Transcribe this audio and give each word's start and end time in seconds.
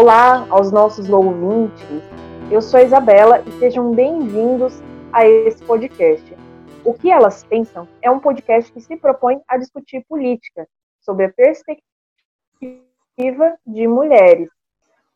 Olá 0.00 0.46
aos 0.48 0.70
nossos 0.70 1.10
ouvintes. 1.10 1.84
Eu 2.52 2.62
sou 2.62 2.78
a 2.78 2.84
Isabela 2.84 3.42
e 3.44 3.50
sejam 3.58 3.90
bem-vindos 3.90 4.74
a 5.12 5.26
esse 5.26 5.60
podcast. 5.64 6.24
O 6.84 6.94
que 6.94 7.10
elas 7.10 7.42
pensam 7.42 7.88
é 8.00 8.08
um 8.08 8.20
podcast 8.20 8.70
que 8.70 8.80
se 8.80 8.96
propõe 8.96 9.40
a 9.48 9.58
discutir 9.58 10.06
política 10.08 10.68
sobre 11.00 11.24
a 11.24 11.32
perspectiva 11.32 11.82
de 13.66 13.88
mulheres. 13.88 14.48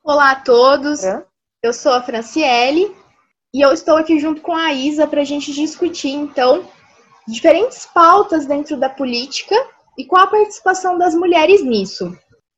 Olá 0.02 0.32
a 0.32 0.40
todos. 0.40 1.02
Eu 1.62 1.72
sou 1.72 1.92
a 1.92 2.02
Franciele 2.02 2.92
e 3.54 3.64
eu 3.64 3.72
estou 3.72 3.96
aqui 3.96 4.18
junto 4.18 4.42
com 4.42 4.52
a 4.52 4.72
Isa 4.72 5.06
para 5.06 5.20
a 5.20 5.24
gente 5.24 5.52
discutir 5.52 6.10
então 6.10 6.68
diferentes 7.28 7.86
pautas 7.86 8.46
dentro 8.46 8.76
da 8.76 8.88
política 8.88 9.54
e 9.96 10.04
qual 10.04 10.24
a 10.24 10.26
participação 10.26 10.98
das 10.98 11.14
mulheres 11.14 11.62
nisso. 11.62 12.12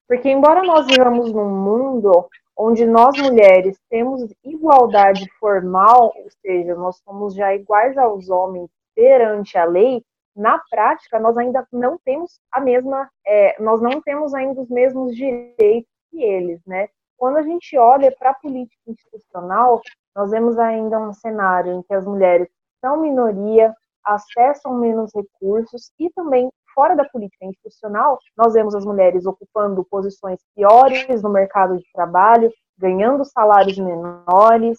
Porque, 0.09 0.31
embora 0.31 0.63
nós 0.63 0.87
vivamos 0.87 1.33
num 1.33 1.49
mundo 1.49 2.29
onde 2.57 2.87
nós 2.87 3.17
mulheres 3.19 3.79
temos 3.91 4.33
igualdade 4.45 5.29
formal, 5.41 6.13
ou 6.17 6.30
seja, 6.41 6.75
nós 6.75 6.99
somos 6.99 7.35
já 7.35 7.55
iguais 7.55 7.97
aos 7.99 8.29
homens 8.29 8.71
perante 8.95 9.59
a 9.59 9.65
lei, 9.65 10.05
na 10.37 10.59
prática 10.71 11.19
nós 11.19 11.37
ainda 11.37 11.67
não 11.73 11.99
temos 12.05 12.41
a 12.51 12.61
mesma, 12.61 13.09
é, 13.27 13.61
nós 13.63 13.80
não 13.80 14.01
temos 14.01 14.35
ainda 14.35 14.61
os 14.61 14.69
mesmos 14.69 15.15
direitos 15.17 15.91
que 16.11 16.23
eles, 16.23 16.61
né? 16.66 16.89
Quando 17.16 17.39
a 17.39 17.43
gente 17.43 17.77
olha 17.79 18.15
para 18.16 18.30
a 18.30 18.35
política 18.35 18.83
institucional, 18.87 19.80
nós 20.15 20.30
vemos 20.30 20.59
ainda 20.59 20.99
um 20.99 21.13
cenário 21.13 21.73
em 21.73 21.83
que 21.83 21.95
as 21.95 22.05
mulheres 22.05 22.49
são 22.80 23.01
minoria, 23.01 23.74
acessam 24.05 24.74
menos 24.79 25.13
recursos 25.15 25.91
e 25.99 26.11
também 26.11 26.51
fora 26.75 26.95
da 26.97 27.05
política 27.05 27.45
institucional, 27.47 28.19
nós 28.37 28.53
vemos 28.53 28.75
as 28.75 28.85
mulheres 28.85 29.25
ocupando 29.25 29.85
posições 29.85 30.41
piores 30.55 31.23
no 31.23 31.30
mercado 31.30 31.77
de 31.77 31.85
trabalho, 31.93 32.53
ganhando 32.77 33.25
salários 33.25 33.79
menores, 33.79 34.79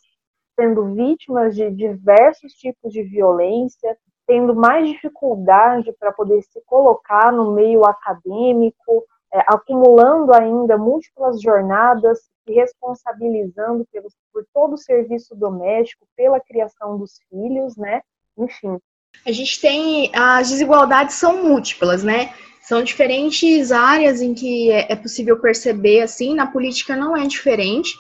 sendo 0.55 0.93
vítimas 0.93 1.55
de 1.55 1.69
diversos 1.71 2.53
tipos 2.53 2.91
de 2.91 3.03
violência, 3.03 3.97
tendo 4.27 4.55
mais 4.55 4.89
dificuldade 4.89 5.91
para 5.99 6.11
poder 6.11 6.41
se 6.43 6.61
colocar 6.65 7.31
no 7.31 7.51
meio 7.51 7.85
acadêmico, 7.85 9.05
é, 9.33 9.39
acumulando 9.47 10.33
ainda 10.33 10.77
múltiplas 10.77 11.41
jornadas, 11.41 12.19
se 12.45 12.53
responsabilizando 12.53 13.85
por 14.31 14.45
todo 14.53 14.73
o 14.73 14.77
serviço 14.77 15.35
doméstico, 15.35 16.07
pela 16.15 16.39
criação 16.39 16.97
dos 16.97 17.19
filhos, 17.29 17.75
né? 17.75 18.01
Enfim, 18.37 18.79
a 19.25 19.31
gente 19.31 19.59
tem 19.59 20.11
as 20.13 20.49
desigualdades 20.49 21.15
são 21.15 21.43
múltiplas, 21.43 22.03
né? 22.03 22.33
São 22.61 22.83
diferentes 22.83 23.71
áreas 23.71 24.21
em 24.21 24.33
que 24.33 24.71
é, 24.71 24.91
é 24.91 24.95
possível 24.95 25.39
perceber 25.39 26.01
assim, 26.01 26.33
na 26.33 26.47
política 26.47 26.95
não 26.95 27.15
é 27.15 27.27
diferente. 27.27 27.93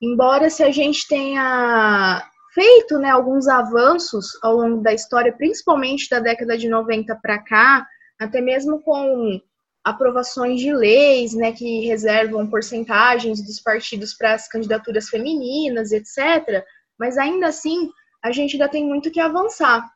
Embora 0.00 0.50
se 0.50 0.62
a 0.62 0.70
gente 0.70 1.06
tenha 1.06 2.28
feito, 2.52 2.98
né, 2.98 3.10
alguns 3.10 3.46
avanços 3.46 4.26
ao 4.42 4.56
longo 4.56 4.82
da 4.82 4.92
história, 4.92 5.32
principalmente 5.32 6.08
da 6.10 6.18
década 6.18 6.58
de 6.58 6.68
90 6.68 7.14
para 7.22 7.38
cá, 7.38 7.86
até 8.18 8.40
mesmo 8.40 8.82
com 8.82 9.40
aprovações 9.84 10.60
de 10.60 10.72
leis, 10.72 11.34
né, 11.34 11.52
que 11.52 11.86
reservam 11.86 12.48
porcentagens 12.48 13.40
dos 13.40 13.60
partidos 13.60 14.14
para 14.14 14.34
as 14.34 14.48
candidaturas 14.48 15.08
femininas, 15.08 15.92
etc. 15.92 16.64
Mas 16.98 17.16
ainda 17.16 17.46
assim, 17.46 17.88
a 18.22 18.32
gente 18.32 18.54
ainda 18.54 18.68
tem 18.68 18.84
muito 18.84 19.10
que 19.10 19.20
avançar. 19.20 19.88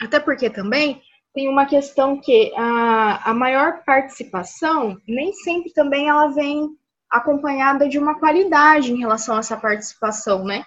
Até 0.00 0.18
porque 0.18 0.50
também 0.50 1.00
tem 1.34 1.48
uma 1.48 1.66
questão 1.66 2.20
que 2.20 2.52
a, 2.56 3.30
a 3.30 3.34
maior 3.34 3.82
participação 3.84 4.96
nem 5.06 5.32
sempre 5.32 5.72
também 5.72 6.08
ela 6.08 6.28
vem 6.28 6.68
acompanhada 7.10 7.88
de 7.88 7.98
uma 7.98 8.18
qualidade 8.18 8.92
em 8.92 8.98
relação 8.98 9.36
a 9.36 9.40
essa 9.40 9.56
participação, 9.56 10.44
né? 10.44 10.64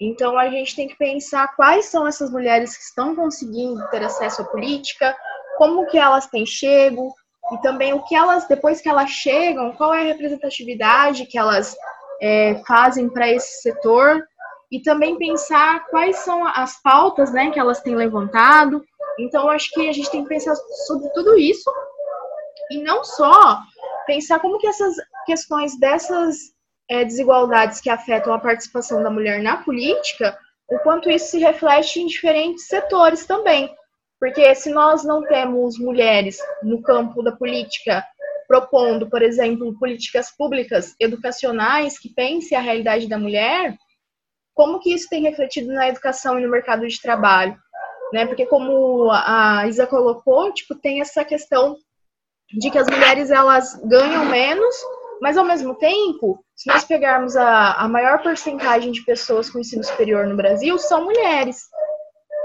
Então 0.00 0.38
a 0.38 0.48
gente 0.48 0.74
tem 0.74 0.88
que 0.88 0.96
pensar 0.96 1.54
quais 1.56 1.86
são 1.86 2.06
essas 2.06 2.30
mulheres 2.30 2.76
que 2.76 2.82
estão 2.82 3.14
conseguindo 3.14 3.86
ter 3.90 4.02
acesso 4.02 4.42
à 4.42 4.44
política, 4.44 5.14
como 5.58 5.86
que 5.86 5.98
elas 5.98 6.26
têm 6.26 6.46
chego 6.46 7.14
e 7.52 7.58
também 7.60 7.92
o 7.92 8.02
que 8.04 8.14
elas 8.14 8.48
depois 8.48 8.80
que 8.80 8.88
elas 8.88 9.10
chegam, 9.10 9.72
qual 9.72 9.92
é 9.92 10.00
a 10.00 10.06
representatividade 10.06 11.26
que 11.26 11.38
elas 11.38 11.76
é, 12.20 12.62
fazem 12.66 13.10
para 13.10 13.28
esse 13.28 13.60
setor 13.60 14.22
e 14.70 14.80
também 14.80 15.18
pensar 15.18 15.86
quais 15.86 16.16
são 16.18 16.46
as 16.46 16.80
pautas 16.82 17.32
né, 17.32 17.50
que 17.50 17.58
elas 17.58 17.80
têm 17.80 17.96
levantado. 17.96 18.82
Então, 19.18 19.50
acho 19.50 19.70
que 19.70 19.88
a 19.88 19.92
gente 19.92 20.10
tem 20.10 20.22
que 20.22 20.28
pensar 20.28 20.54
sobre 20.86 21.08
tudo 21.10 21.36
isso 21.38 21.70
e 22.70 22.82
não 22.82 23.02
só 23.02 23.58
pensar 24.06 24.38
como 24.38 24.58
que 24.58 24.66
essas 24.66 24.94
questões 25.26 25.78
dessas 25.78 26.36
é, 26.88 27.04
desigualdades 27.04 27.80
que 27.80 27.90
afetam 27.90 28.32
a 28.32 28.38
participação 28.38 29.02
da 29.02 29.10
mulher 29.10 29.42
na 29.42 29.58
política, 29.58 30.38
o 30.68 30.78
quanto 30.78 31.10
isso 31.10 31.32
se 31.32 31.38
reflete 31.38 32.00
em 32.00 32.06
diferentes 32.06 32.66
setores 32.66 33.26
também. 33.26 33.74
Porque 34.18 34.54
se 34.54 34.70
nós 34.70 35.02
não 35.02 35.22
temos 35.22 35.78
mulheres 35.78 36.38
no 36.62 36.82
campo 36.82 37.22
da 37.22 37.32
política 37.32 38.04
propondo, 38.46 39.08
por 39.08 39.22
exemplo, 39.22 39.78
políticas 39.78 40.30
públicas 40.36 40.94
educacionais 40.98 41.98
que 41.98 42.12
pensem 42.12 42.58
a 42.58 42.60
realidade 42.60 43.08
da 43.08 43.16
mulher, 43.16 43.76
como 44.60 44.78
que 44.78 44.92
isso 44.92 45.08
tem 45.08 45.22
refletido 45.22 45.72
na 45.72 45.88
educação 45.88 46.38
e 46.38 46.42
no 46.42 46.50
mercado 46.50 46.86
de 46.86 47.00
trabalho, 47.00 47.56
né? 48.12 48.26
Porque 48.26 48.44
como 48.44 49.10
a 49.10 49.66
Isa 49.66 49.86
colocou, 49.86 50.52
tipo, 50.52 50.74
tem 50.74 51.00
essa 51.00 51.24
questão 51.24 51.78
de 52.50 52.70
que 52.70 52.76
as 52.76 52.86
mulheres 52.86 53.30
elas 53.30 53.74
ganham 53.86 54.26
menos, 54.26 54.76
mas 55.22 55.38
ao 55.38 55.46
mesmo 55.46 55.74
tempo, 55.76 56.44
se 56.54 56.68
nós 56.68 56.84
pegarmos 56.84 57.38
a, 57.38 57.72
a 57.72 57.88
maior 57.88 58.22
porcentagem 58.22 58.92
de 58.92 59.02
pessoas 59.02 59.48
com 59.48 59.60
ensino 59.60 59.82
superior 59.82 60.26
no 60.26 60.36
Brasil, 60.36 60.76
são 60.76 61.06
mulheres. 61.06 61.62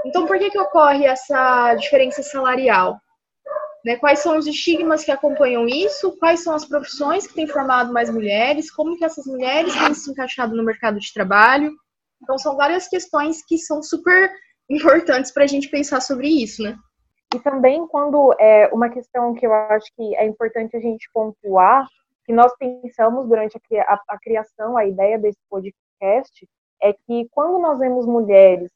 Então, 0.06 0.26
por 0.26 0.38
que, 0.38 0.48
que 0.48 0.58
ocorre 0.58 1.04
essa 1.04 1.74
diferença 1.74 2.22
salarial? 2.22 2.96
Né, 3.84 3.96
quais 3.96 4.20
são 4.20 4.38
os 4.38 4.46
estigmas 4.46 5.04
que 5.04 5.12
acompanham 5.12 5.68
isso? 5.68 6.16
Quais 6.18 6.42
são 6.42 6.54
as 6.54 6.64
profissões 6.64 7.26
que 7.26 7.34
têm 7.34 7.46
formado 7.46 7.92
mais 7.92 8.08
mulheres? 8.08 8.70
Como 8.70 8.96
que 8.96 9.04
essas 9.04 9.26
mulheres 9.26 9.74
têm 9.74 9.92
se 9.92 10.10
encaixado 10.10 10.56
no 10.56 10.64
mercado 10.64 10.98
de 10.98 11.12
trabalho? 11.12 11.76
Então, 12.22 12.38
são 12.38 12.56
várias 12.56 12.88
questões 12.88 13.44
que 13.44 13.58
são 13.58 13.82
super 13.82 14.30
importantes 14.68 15.32
para 15.32 15.44
a 15.44 15.46
gente 15.46 15.68
pensar 15.68 16.00
sobre 16.00 16.28
isso, 16.28 16.62
né? 16.62 16.76
E 17.34 17.40
também, 17.40 17.86
quando 17.88 18.34
é 18.38 18.68
uma 18.72 18.88
questão 18.88 19.34
que 19.34 19.46
eu 19.46 19.52
acho 19.52 19.86
que 19.96 20.16
é 20.16 20.24
importante 20.24 20.76
a 20.76 20.80
gente 20.80 21.08
pontuar, 21.12 21.86
que 22.24 22.32
nós 22.32 22.52
pensamos 22.56 23.28
durante 23.28 23.56
a, 23.56 23.82
a, 23.94 24.00
a 24.08 24.18
criação, 24.18 24.76
a 24.76 24.86
ideia 24.86 25.18
desse 25.18 25.38
podcast, 25.48 26.48
é 26.82 26.92
que 26.92 27.28
quando 27.30 27.58
nós 27.58 27.78
vemos 27.78 28.06
mulheres 28.06 28.70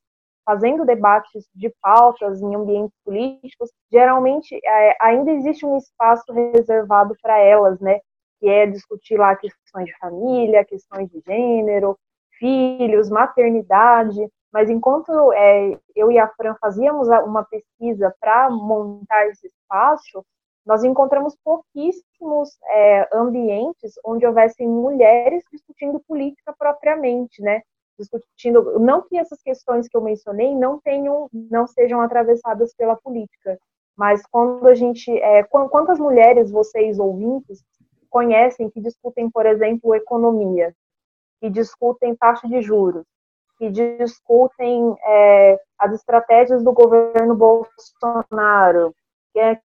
fazendo 0.45 0.85
debates 0.85 1.49
de 1.55 1.73
pautas 1.81 2.41
em 2.41 2.55
ambientes 2.57 2.97
políticos, 3.05 3.71
geralmente 3.93 4.59
é, 4.65 4.97
ainda 5.01 5.31
existe 5.31 5.65
um 5.65 5.77
espaço 5.77 6.33
reservado 6.33 7.15
para 7.23 7.39
elas, 7.39 7.79
né? 7.81 8.01
Que 8.41 8.49
é 8.49 8.67
discutir 8.67 9.17
lá 9.17 9.37
questões 9.37 9.87
de 9.87 9.97
família, 9.99 10.65
questões 10.65 11.09
de 11.09 11.21
gênero, 11.27 11.97
filhos, 12.41 13.09
maternidade, 13.09 14.19
mas 14.53 14.69
enquanto 14.69 15.33
é, 15.33 15.79
eu 15.95 16.11
e 16.11 16.19
a 16.19 16.27
Fran 16.27 16.57
fazíamos 16.61 17.07
uma 17.09 17.45
pesquisa 17.45 18.13
para 18.19 18.51
montar 18.51 19.29
esse 19.29 19.47
espaço, 19.47 20.25
nós 20.67 20.83
encontramos 20.83 21.37
pouquíssimos 21.45 22.51
é, 22.67 23.09
ambientes 23.13 23.93
onde 24.05 24.27
houvessem 24.27 24.69
mulheres 24.69 25.45
discutindo 25.53 26.01
política 26.01 26.55
propriamente, 26.59 27.41
né? 27.43 27.63
Discutindo, 27.99 28.79
não 28.79 29.03
que 29.03 29.17
essas 29.17 29.41
questões 29.43 29.87
que 29.89 29.97
eu 29.97 30.01
mencionei 30.01 30.55
não 30.55 30.81
tenham, 30.81 31.29
não 31.33 31.67
sejam 31.67 32.01
atravessadas 32.01 32.75
pela 32.75 32.97
política, 32.97 33.59
mas 33.97 34.23
quando 34.31 34.67
a 34.67 34.75
gente, 34.75 35.11
é, 35.11 35.43
quantas 35.45 35.99
mulheres 35.99 36.51
vocês 36.51 36.99
ouvintes 36.99 37.63
conhecem 38.09 38.71
que 38.71 38.81
discutem, 38.81 39.31
por 39.31 39.47
exemplo, 39.47 39.95
economia, 39.95 40.75
que 41.41 41.49
discutem 41.49 42.15
taxa 42.15 42.47
de 42.47 42.61
juros, 42.61 43.05
que 43.59 43.71
discutem 43.71 44.95
é, 45.03 45.61
as 45.79 45.93
estratégias 45.95 46.63
do 46.63 46.73
governo 46.73 47.35
Bolsonaro, 47.35 48.95
que 49.33 49.41
é, 49.41 49.59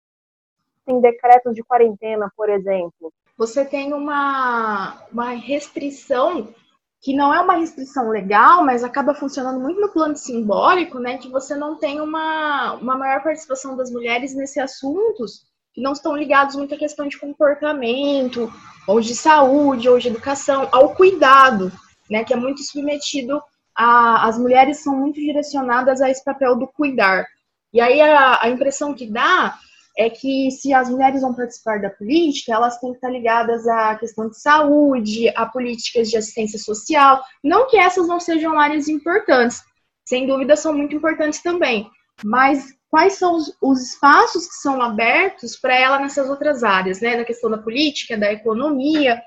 tem 0.85 0.99
decretos 1.01 1.55
de 1.55 1.63
quarentena, 1.63 2.31
por 2.35 2.49
exemplo. 2.49 3.11
Você 3.37 3.65
tem 3.65 3.93
uma, 3.93 5.05
uma 5.11 5.29
restrição 5.31 6.53
que 7.01 7.15
não 7.15 7.33
é 7.33 7.41
uma 7.41 7.55
restrição 7.55 8.09
legal, 8.09 8.63
mas 8.63 8.83
acaba 8.83 9.13
funcionando 9.13 9.59
muito 9.59 9.81
no 9.81 9.91
plano 9.91 10.15
simbólico, 10.15 10.99
né? 10.99 11.17
Que 11.17 11.29
você 11.29 11.55
não 11.55 11.77
tem 11.77 11.99
uma, 11.99 12.73
uma 12.75 12.97
maior 12.97 13.21
participação 13.21 13.75
das 13.75 13.91
mulheres 13.91 14.33
nesses 14.33 14.57
assuntos 14.57 15.52
que 15.73 15.81
não 15.81 15.93
estão 15.93 16.15
ligados 16.15 16.55
muito 16.55 16.75
à 16.75 16.77
questão 16.77 17.07
de 17.07 17.17
comportamento, 17.17 18.51
ou 18.87 19.01
de 19.01 19.15
saúde, 19.15 19.89
ou 19.89 19.97
de 19.97 20.07
educação, 20.07 20.67
ao 20.71 20.93
cuidado, 20.93 21.71
né, 22.09 22.23
que 22.23 22.33
é 22.33 22.37
muito 22.37 22.61
submetido 22.63 23.41
a. 23.75 24.27
As 24.27 24.37
mulheres 24.37 24.83
são 24.83 24.95
muito 24.95 25.19
direcionadas 25.19 26.01
a 26.01 26.09
esse 26.09 26.23
papel 26.23 26.55
do 26.55 26.67
cuidar. 26.67 27.25
E 27.73 27.81
aí 27.81 27.99
a, 27.99 28.43
a 28.43 28.49
impressão 28.49 28.93
que 28.93 29.09
dá 29.09 29.57
é 29.97 30.09
que 30.09 30.49
se 30.51 30.73
as 30.73 30.89
mulheres 30.89 31.21
vão 31.21 31.33
participar 31.33 31.79
da 31.79 31.89
política, 31.89 32.53
elas 32.53 32.79
têm 32.79 32.91
que 32.91 32.97
estar 32.97 33.09
ligadas 33.09 33.67
à 33.67 33.95
questão 33.95 34.29
de 34.29 34.39
saúde, 34.39 35.29
a 35.35 35.45
políticas 35.45 36.09
de 36.09 36.17
assistência 36.17 36.57
social. 36.59 37.23
Não 37.43 37.67
que 37.67 37.77
essas 37.77 38.07
não 38.07 38.19
sejam 38.19 38.59
áreas 38.59 38.87
importantes, 38.87 39.61
sem 40.05 40.25
dúvida 40.27 40.55
são 40.55 40.73
muito 40.73 40.95
importantes 40.95 41.41
também. 41.41 41.89
Mas 42.23 42.73
quais 42.93 43.13
são 43.13 43.35
os, 43.37 43.57
os 43.59 43.81
espaços 43.81 44.47
que 44.47 44.53
são 44.53 44.79
abertos 44.79 45.57
para 45.57 45.75
ela 45.75 45.97
nessas 45.97 46.29
outras 46.29 46.63
áreas, 46.63 47.01
né? 47.01 47.15
Na 47.15 47.25
questão 47.25 47.49
da 47.49 47.57
política, 47.57 48.15
da 48.15 48.31
economia, 48.31 49.19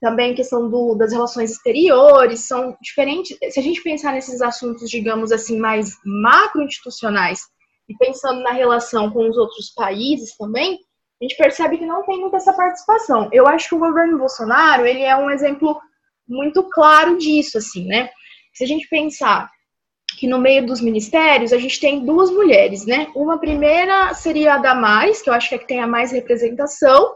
também 0.00 0.34
questão 0.34 0.68
do, 0.68 0.96
das 0.96 1.12
relações 1.12 1.52
exteriores, 1.52 2.48
são 2.48 2.76
diferentes. 2.82 3.38
Se 3.52 3.60
a 3.60 3.62
gente 3.62 3.84
pensar 3.84 4.12
nesses 4.12 4.42
assuntos, 4.42 4.90
digamos 4.90 5.30
assim, 5.30 5.60
mais 5.60 5.96
macro-institucionais, 6.04 7.38
e 7.88 7.96
pensando 7.96 8.42
na 8.42 8.50
relação 8.50 9.12
com 9.12 9.30
os 9.30 9.36
outros 9.36 9.70
países 9.70 10.36
também, 10.36 10.80
a 11.20 11.24
gente 11.24 11.36
percebe 11.36 11.78
que 11.78 11.86
não 11.86 12.04
tem 12.04 12.18
muita 12.18 12.38
essa 12.38 12.52
participação. 12.52 13.28
Eu 13.32 13.46
acho 13.46 13.68
que 13.68 13.76
o 13.76 13.78
governo 13.78 14.18
Bolsonaro, 14.18 14.84
ele 14.84 15.02
é 15.02 15.16
um 15.16 15.30
exemplo 15.30 15.80
muito 16.26 16.64
claro 16.64 17.16
disso, 17.16 17.58
assim, 17.58 17.86
né? 17.86 18.10
Se 18.52 18.64
a 18.64 18.66
gente 18.66 18.88
pensar 18.88 19.48
que 20.18 20.26
no 20.26 20.40
meio 20.40 20.66
dos 20.66 20.80
ministérios 20.80 21.52
a 21.52 21.58
gente 21.58 21.78
tem 21.78 22.04
duas 22.04 22.28
mulheres, 22.28 22.84
né? 22.84 23.08
Uma 23.14 23.38
primeira 23.38 24.12
seria 24.14 24.54
a 24.54 24.58
Damares, 24.58 25.22
que 25.22 25.30
eu 25.30 25.34
acho 25.34 25.48
que 25.48 25.54
é 25.54 25.58
que 25.58 25.66
tem 25.66 25.80
a 25.80 25.86
mais 25.86 26.10
representação, 26.10 27.14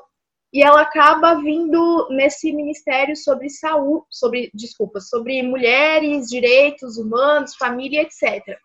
e 0.52 0.62
ela 0.62 0.82
acaba 0.82 1.34
vindo 1.34 2.08
nesse 2.10 2.52
ministério 2.52 3.16
sobre 3.16 3.50
saúde, 3.50 4.04
sobre, 4.08 4.52
desculpa, 4.54 5.00
sobre 5.00 5.42
mulheres, 5.42 6.28
direitos 6.28 6.96
humanos, 6.96 7.56
família, 7.56 8.02
etc. 8.02 8.56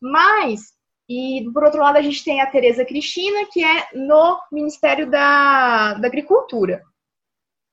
Mas 0.00 0.72
e, 1.08 1.44
por 1.52 1.64
outro 1.64 1.80
lado, 1.80 1.96
a 1.98 2.02
gente 2.02 2.24
tem 2.24 2.40
a 2.40 2.46
Tereza 2.46 2.84
Cristina, 2.84 3.46
que 3.52 3.62
é 3.62 3.88
no 3.92 4.40
Ministério 4.52 5.10
da, 5.10 5.94
da 5.94 6.06
Agricultura. 6.06 6.80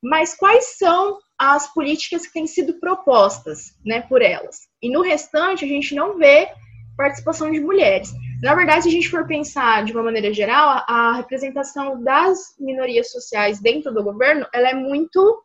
Mas 0.04 0.36
quais 0.36 0.78
são 0.78 1.20
as 1.44 1.74
políticas 1.74 2.28
que 2.28 2.34
têm 2.34 2.46
sido 2.46 2.80
propostas 2.80 3.76
né, 3.84 4.02
por 4.02 4.22
elas? 4.22 4.60
E 4.80 4.92
no 4.92 5.02
restante, 5.02 5.66
a 5.66 5.68
gente 5.68 5.96
não 5.96 6.16
vê 6.16 6.48
participação 6.96 7.52
de 7.52 7.60
mulheres. 7.60 8.12
Na 8.44 8.54
verdade, 8.54 8.84
se 8.84 8.90
a 8.90 8.92
gente 8.92 9.10
for 9.10 9.26
pensar 9.26 9.84
de 9.84 9.92
uma 9.92 10.04
maneira 10.04 10.32
geral, 10.32 10.84
a 10.88 11.14
representação 11.14 12.04
das 12.04 12.56
minorias 12.60 13.12
sociais 13.12 13.60
dentro 13.60 13.92
do 13.92 14.04
governo, 14.04 14.46
ela 14.54 14.70
é 14.70 14.76
muito 14.76 15.44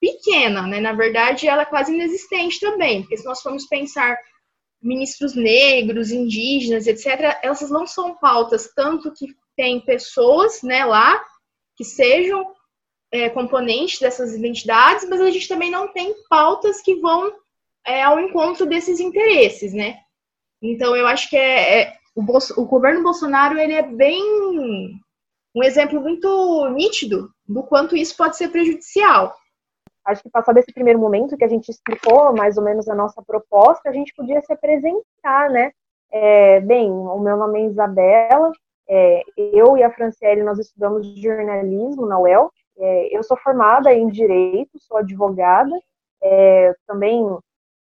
pequena, 0.00 0.66
né? 0.66 0.80
Na 0.80 0.94
verdade, 0.94 1.46
ela 1.46 1.62
é 1.62 1.66
quase 1.66 1.92
inexistente 1.92 2.58
também, 2.58 3.02
porque 3.02 3.18
se 3.18 3.24
nós 3.26 3.42
formos 3.42 3.66
pensar 3.66 4.16
ministros 4.80 5.34
negros, 5.34 6.10
indígenas, 6.10 6.86
etc., 6.86 7.38
essas 7.42 7.70
não 7.70 7.86
são 7.86 8.16
pautas 8.16 8.72
tanto 8.74 9.12
que 9.12 9.26
tem 9.54 9.80
pessoas 9.84 10.62
né, 10.62 10.86
lá 10.86 11.22
que 11.76 11.84
sejam 11.84 12.46
é, 13.10 13.28
componentes 13.30 14.00
dessas 14.00 14.34
identidades, 14.34 15.08
mas 15.08 15.20
a 15.20 15.30
gente 15.30 15.48
também 15.48 15.70
não 15.70 15.88
tem 15.88 16.14
pautas 16.28 16.80
que 16.80 16.96
vão 16.96 17.32
é, 17.86 18.02
ao 18.02 18.20
encontro 18.20 18.66
desses 18.66 19.00
interesses, 19.00 19.72
né? 19.72 19.98
Então 20.62 20.94
eu 20.96 21.06
acho 21.06 21.30
que 21.30 21.36
é, 21.36 21.80
é 21.80 21.98
o, 22.14 22.22
o, 22.22 22.66
governo 22.66 23.02
Bolsonaro 23.02 23.58
ele 23.58 23.74
é 23.74 23.82
bem 23.82 24.22
um 25.54 25.62
exemplo 25.62 26.00
muito 26.00 26.68
nítido 26.70 27.30
do 27.46 27.62
quanto 27.62 27.96
isso 27.96 28.16
pode 28.16 28.36
ser 28.36 28.48
prejudicial 28.48 29.34
acho 30.08 30.22
que 30.22 30.30
passado 30.30 30.58
esse 30.58 30.72
primeiro 30.72 30.98
momento 30.98 31.36
que 31.36 31.44
a 31.44 31.48
gente 31.48 31.68
explicou 31.68 32.34
mais 32.34 32.56
ou 32.56 32.64
menos 32.64 32.88
a 32.88 32.94
nossa 32.94 33.22
proposta, 33.22 33.88
a 33.88 33.92
gente 33.92 34.14
podia 34.14 34.40
se 34.40 34.52
apresentar, 34.52 35.50
né? 35.50 35.70
É, 36.10 36.60
bem, 36.60 36.90
o 36.90 37.18
meu 37.18 37.36
nome 37.36 37.60
é 37.60 37.66
Isabela, 37.66 38.50
é, 38.88 39.22
eu 39.36 39.76
e 39.76 39.82
a 39.82 39.90
Franciele, 39.90 40.42
nós 40.42 40.58
estudamos 40.58 41.06
jornalismo 41.20 42.06
na 42.06 42.18
UEL, 42.18 42.50
é, 42.78 43.16
eu 43.16 43.22
sou 43.22 43.36
formada 43.36 43.92
em 43.92 44.08
Direito, 44.08 44.78
sou 44.78 44.98
advogada, 44.98 45.76
é, 46.22 46.74
também 46.86 47.24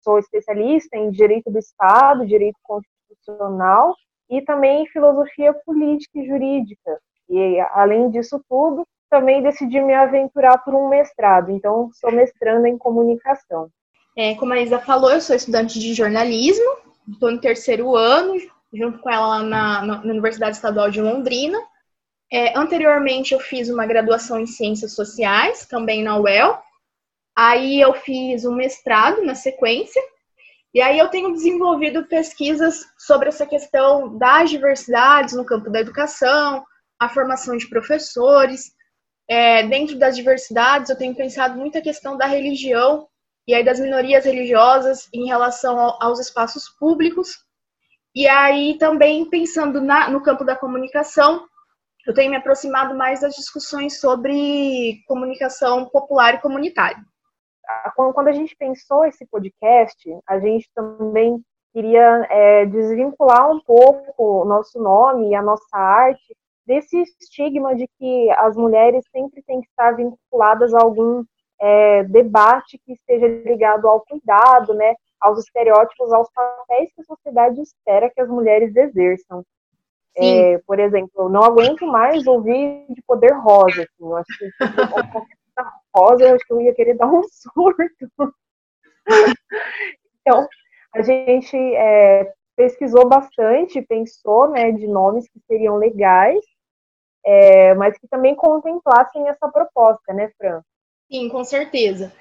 sou 0.02 0.18
especialista 0.18 0.96
em 0.96 1.10
Direito 1.10 1.50
do 1.50 1.58
Estado, 1.58 2.26
Direito 2.26 2.58
Constitucional 2.62 3.94
e 4.30 4.42
também 4.42 4.82
em 4.82 4.86
Filosofia 4.86 5.54
Política 5.64 6.18
e 6.18 6.26
Jurídica. 6.26 6.98
E, 7.28 7.60
além 7.72 8.10
disso 8.10 8.40
tudo, 8.48 8.86
também 9.10 9.42
decidi 9.42 9.80
me 9.80 9.94
aventurar 9.94 10.58
por 10.58 10.74
um 10.74 10.88
mestrado, 10.88 11.50
então 11.50 11.90
sou 11.92 12.10
mestranda 12.12 12.68
em 12.68 12.78
comunicação. 12.78 13.68
É, 14.16 14.34
como 14.34 14.52
a 14.52 14.60
Isa 14.60 14.78
falou, 14.78 15.10
eu 15.10 15.20
sou 15.20 15.36
estudante 15.36 15.78
de 15.78 15.92
jornalismo, 15.92 16.64
estou 17.08 17.30
no 17.30 17.40
terceiro 17.40 17.94
ano, 17.94 18.34
junto 18.72 18.98
com 18.98 19.10
ela 19.10 19.26
lá 19.26 19.42
na, 19.42 19.82
na 19.82 20.00
Universidade 20.02 20.56
Estadual 20.56 20.90
de 20.90 21.00
Londrina. 21.00 21.58
É, 22.32 22.58
anteriormente, 22.58 23.32
eu 23.32 23.40
fiz 23.40 23.68
uma 23.68 23.86
graduação 23.86 24.40
em 24.40 24.46
Ciências 24.46 24.94
Sociais, 24.94 25.66
também 25.66 26.02
na 26.02 26.18
UEL. 26.18 26.60
Aí, 27.36 27.80
eu 27.80 27.94
fiz 27.94 28.44
um 28.44 28.54
mestrado 28.54 29.22
na 29.22 29.34
sequência. 29.34 30.02
E 30.74 30.80
aí, 30.80 30.98
eu 30.98 31.08
tenho 31.08 31.32
desenvolvido 31.32 32.06
pesquisas 32.06 32.84
sobre 32.98 33.28
essa 33.28 33.46
questão 33.46 34.16
das 34.18 34.50
diversidades 34.50 35.34
no 35.34 35.44
campo 35.44 35.70
da 35.70 35.80
educação, 35.80 36.64
a 36.98 37.08
formação 37.08 37.56
de 37.56 37.68
professores, 37.68 38.74
é, 39.28 39.66
dentro 39.66 39.98
das 39.98 40.16
diversidades, 40.16 40.88
eu 40.88 40.96
tenho 40.96 41.14
pensado 41.14 41.58
muito 41.58 41.76
a 41.76 41.82
questão 41.82 42.16
da 42.16 42.26
religião 42.26 43.08
e 43.46 43.54
aí 43.54 43.64
das 43.64 43.80
minorias 43.80 44.24
religiosas 44.24 45.08
em 45.12 45.26
relação 45.26 45.78
ao, 45.78 46.02
aos 46.02 46.20
espaços 46.20 46.68
públicos. 46.78 47.36
E 48.14 48.26
aí 48.28 48.78
também 48.78 49.28
pensando 49.28 49.80
na, 49.80 50.08
no 50.08 50.22
campo 50.22 50.44
da 50.44 50.56
comunicação, 50.56 51.46
eu 52.06 52.14
tenho 52.14 52.30
me 52.30 52.36
aproximado 52.36 52.94
mais 52.94 53.20
das 53.20 53.34
discussões 53.34 54.00
sobre 54.00 55.02
comunicação 55.08 55.86
popular 55.88 56.34
e 56.34 56.40
comunitária. 56.40 57.02
Quando 57.96 58.28
a 58.28 58.32
gente 58.32 58.54
pensou 58.56 59.04
esse 59.04 59.26
podcast, 59.26 59.96
a 60.28 60.38
gente 60.38 60.70
também 60.72 61.42
queria 61.72 62.26
é, 62.30 62.64
desvincular 62.66 63.50
um 63.50 63.60
pouco 63.60 64.14
o 64.16 64.44
nosso 64.44 64.80
nome 64.80 65.30
e 65.30 65.34
a 65.34 65.42
nossa 65.42 65.76
arte 65.76 66.36
desse 66.64 66.96
estigma 67.20 67.74
de 67.74 67.88
que 67.98 68.30
as 68.38 68.56
mulheres 68.56 69.04
sempre 69.10 69.42
têm 69.42 69.60
que 69.60 69.68
estar 69.68 69.92
vinculadas 69.92 70.72
a 70.74 70.82
algum 70.82 71.24
é, 71.60 72.04
debate 72.04 72.78
que 72.84 72.92
esteja 72.92 73.26
ligado 73.26 73.88
ao 73.88 74.00
cuidado, 74.02 74.74
né, 74.74 74.94
aos 75.20 75.38
estereótipos, 75.40 76.12
aos 76.12 76.30
papéis 76.32 76.92
que 76.94 77.00
a 77.00 77.04
sociedade 77.04 77.60
espera 77.60 78.10
que 78.10 78.20
as 78.20 78.28
mulheres 78.28 78.74
exerçam. 78.76 79.44
É, 80.18 80.58
por 80.66 80.78
exemplo, 80.78 81.10
eu 81.16 81.28
não 81.28 81.42
aguento 81.42 81.86
mais 81.86 82.26
ouvir 82.26 82.86
de 82.88 83.02
poder 83.02 83.32
rosa. 83.32 83.82
Assim, 83.82 83.88
eu 84.00 84.16
acho 84.16 84.38
que 84.38 84.50
rosa, 85.94 86.24
eu 86.24 86.34
acho 86.34 86.46
que 86.46 86.52
eu 86.52 86.60
ia 86.60 86.74
querer 86.74 86.94
dar 86.98 87.06
um 87.06 87.22
surto. 87.24 87.84
então, 90.20 90.48
a 90.94 91.02
gente 91.02 91.56
é, 91.56 92.32
pesquisou 92.56 93.08
bastante, 93.08 93.82
pensou 93.82 94.48
né, 94.48 94.72
de 94.72 94.86
nomes 94.86 95.28
que 95.28 95.38
seriam 95.46 95.76
legais, 95.76 96.40
é, 97.24 97.74
mas 97.74 97.98
que 97.98 98.08
também 98.08 98.34
contemplassem 98.34 99.28
essa 99.28 99.48
proposta, 99.48 100.12
né, 100.12 100.30
Fran? 100.38 100.62
Sim, 101.10 101.28
com 101.28 101.44
certeza. 101.44 102.12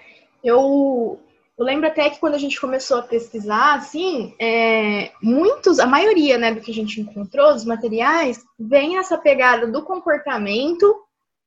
Eu, 0.44 1.20
eu 1.58 1.64
lembro 1.64 1.88
até 1.88 2.10
que 2.10 2.20
quando 2.20 2.36
a 2.36 2.40
gente 2.40 2.60
começou 2.60 2.98
a 2.98 3.04
pesquisar, 3.04 3.76
assim, 3.76 4.36
é, 4.40 5.12
muitos, 5.22 5.80
a 5.80 5.88
maioria, 5.88 6.38
né, 6.38 6.54
do 6.54 6.60
que 6.60 6.72
a 6.72 6.74
gente 6.74 7.00
encontrou, 7.00 7.54
dos 7.54 7.64
materiais, 7.64 8.44
vem 8.60 8.98
essa 8.98 9.18
pegada 9.18 9.66
do 9.66 9.82
comportamento, 9.84 11.02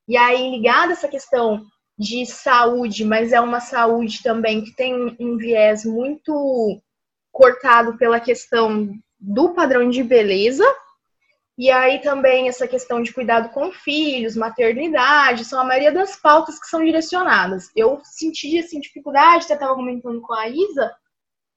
e 0.08 0.16
aí 0.16 0.50
ligada 0.50 0.92
essa 0.92 1.08
questão 1.08 1.62
de 1.98 2.24
saúde, 2.24 3.04
mas 3.04 3.32
é 3.32 3.40
uma 3.40 3.60
saúde 3.60 4.22
também 4.22 4.62
que 4.62 4.74
tem 4.74 5.16
um 5.20 5.36
viés 5.36 5.84
muito 5.84 6.80
cortado 7.30 7.98
pela 7.98 8.18
questão 8.18 8.90
do 9.20 9.52
padrão 9.52 9.90
de 9.90 10.02
beleza, 10.02 10.64
e 11.58 11.72
aí 11.72 12.00
também 12.00 12.48
essa 12.48 12.68
questão 12.68 13.02
de 13.02 13.12
cuidado 13.12 13.48
com 13.48 13.72
filhos, 13.72 14.36
maternidade, 14.36 15.44
são 15.44 15.60
a 15.60 15.64
maioria 15.64 15.90
das 15.90 16.14
pautas 16.14 16.56
que 16.60 16.68
são 16.68 16.84
direcionadas. 16.84 17.68
Eu 17.74 18.00
senti 18.04 18.56
assim, 18.60 18.78
dificuldade, 18.78 19.44
até 19.44 19.54
estava 19.54 19.74
comentando 19.74 20.20
com 20.20 20.32
a 20.32 20.48
Isa, 20.48 20.94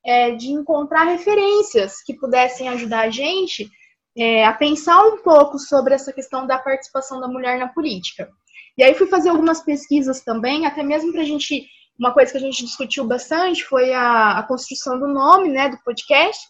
é, 0.04 0.32
de 0.32 0.50
encontrar 0.50 1.04
referências 1.04 2.02
que 2.02 2.16
pudessem 2.16 2.68
ajudar 2.70 3.02
a 3.02 3.10
gente 3.12 3.70
é, 4.18 4.44
a 4.44 4.54
pensar 4.54 5.04
um 5.04 5.18
pouco 5.18 5.60
sobre 5.60 5.94
essa 5.94 6.12
questão 6.12 6.48
da 6.48 6.58
participação 6.58 7.22
da 7.22 7.28
mulher 7.28 7.60
na 7.60 7.68
política. 7.68 8.28
E 8.76 8.84
aí 8.84 8.96
fui 8.96 9.06
fazer 9.06 9.30
algumas 9.30 9.62
pesquisas 9.62 10.22
também, 10.22 10.66
até 10.66 10.82
mesmo 10.82 11.12
para 11.12 11.22
a 11.22 11.26
gente. 11.26 11.68
Uma 12.00 12.12
coisa 12.12 12.32
que 12.32 12.38
a 12.40 12.42
gente 12.42 12.66
discutiu 12.66 13.06
bastante 13.06 13.64
foi 13.64 13.94
a, 13.94 14.40
a 14.40 14.44
construção 14.44 15.00
do 15.00 15.08
nome 15.08 15.50
né, 15.50 15.70
do 15.70 15.78
podcast. 15.84 16.42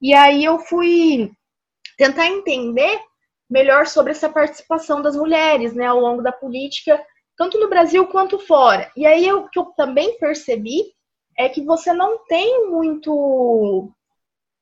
E 0.00 0.14
aí 0.14 0.42
eu 0.42 0.58
fui 0.58 1.30
tentar 1.96 2.26
entender 2.26 3.00
melhor 3.48 3.86
sobre 3.86 4.12
essa 4.12 4.28
participação 4.28 5.02
das 5.02 5.16
mulheres, 5.16 5.74
né, 5.74 5.86
ao 5.86 6.00
longo 6.00 6.22
da 6.22 6.32
política, 6.32 7.00
tanto 7.36 7.58
no 7.58 7.68
Brasil 7.68 8.06
quanto 8.06 8.38
fora. 8.38 8.90
E 8.96 9.06
aí 9.06 9.30
o 9.32 9.48
que 9.48 9.58
eu 9.58 9.66
também 9.76 10.18
percebi 10.18 10.82
é 11.36 11.48
que 11.48 11.62
você 11.62 11.92
não 11.92 12.24
tem 12.26 12.68
muito 12.70 13.90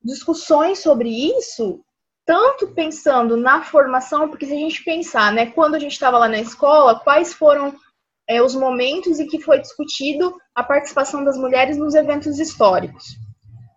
discussões 0.02 0.80
sobre 0.80 1.08
isso 1.08 1.84
tanto 2.24 2.68
pensando 2.68 3.36
na 3.36 3.62
formação, 3.62 4.28
porque 4.28 4.46
se 4.46 4.52
a 4.52 4.56
gente 4.56 4.84
pensar, 4.84 5.32
né, 5.32 5.46
quando 5.46 5.74
a 5.74 5.78
gente 5.78 5.92
estava 5.92 6.18
lá 6.18 6.28
na 6.28 6.40
escola, 6.40 7.00
quais 7.00 7.34
foram 7.34 7.74
é, 8.28 8.40
os 8.40 8.54
momentos 8.54 9.18
em 9.18 9.26
que 9.26 9.40
foi 9.40 9.58
discutido 9.58 10.36
a 10.54 10.62
participação 10.62 11.24
das 11.24 11.36
mulheres 11.36 11.76
nos 11.76 11.94
eventos 11.94 12.38
históricos. 12.38 13.04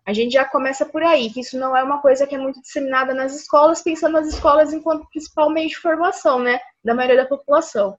A 0.06 0.14
gente 0.14 0.34
já 0.34 0.46
começa 0.46 0.86
por 0.86 1.02
aí, 1.02 1.32
que 1.32 1.40
isso 1.40 1.58
não 1.58 1.76
é 1.76 1.84
uma 1.84 2.00
coisa 2.00 2.28
que 2.28 2.36
é 2.36 2.38
muito 2.38 2.62
disseminada 2.62 3.14
nas 3.14 3.34
escolas, 3.34 3.82
pensando 3.82 4.14
nas 4.14 4.28
escolas 4.28 4.72
enquanto 4.72 5.10
principal 5.10 5.50
meio 5.50 5.68
de 5.70 5.78
formação, 5.78 6.40
né, 6.40 6.60
da 6.84 6.94
maioria 6.94 7.24
da 7.24 7.28
população. 7.28 7.98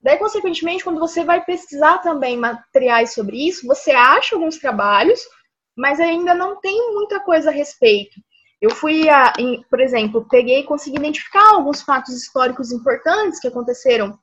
Daí, 0.00 0.18
consequentemente, 0.18 0.84
quando 0.84 1.00
você 1.00 1.24
vai 1.24 1.44
pesquisar 1.44 1.98
também 1.98 2.36
materiais 2.36 3.12
sobre 3.12 3.48
isso, 3.48 3.66
você 3.66 3.92
acha 3.92 4.34
alguns 4.34 4.58
trabalhos, 4.58 5.20
mas 5.76 6.00
ainda 6.00 6.34
não 6.34 6.60
tem 6.60 6.92
muita 6.92 7.20
coisa 7.20 7.50
a 7.50 7.52
respeito. 7.52 8.20
Eu 8.60 8.70
fui, 8.70 9.08
a, 9.08 9.32
em, 9.38 9.62
por 9.68 9.80
exemplo, 9.80 10.26
peguei 10.28 10.60
e 10.60 10.64
consegui 10.64 10.96
identificar 10.96 11.50
alguns 11.50 11.82
fatos 11.82 12.14
históricos 12.14 12.70
importantes 12.70 13.40
que 13.40 13.48
aconteceram 13.48 14.16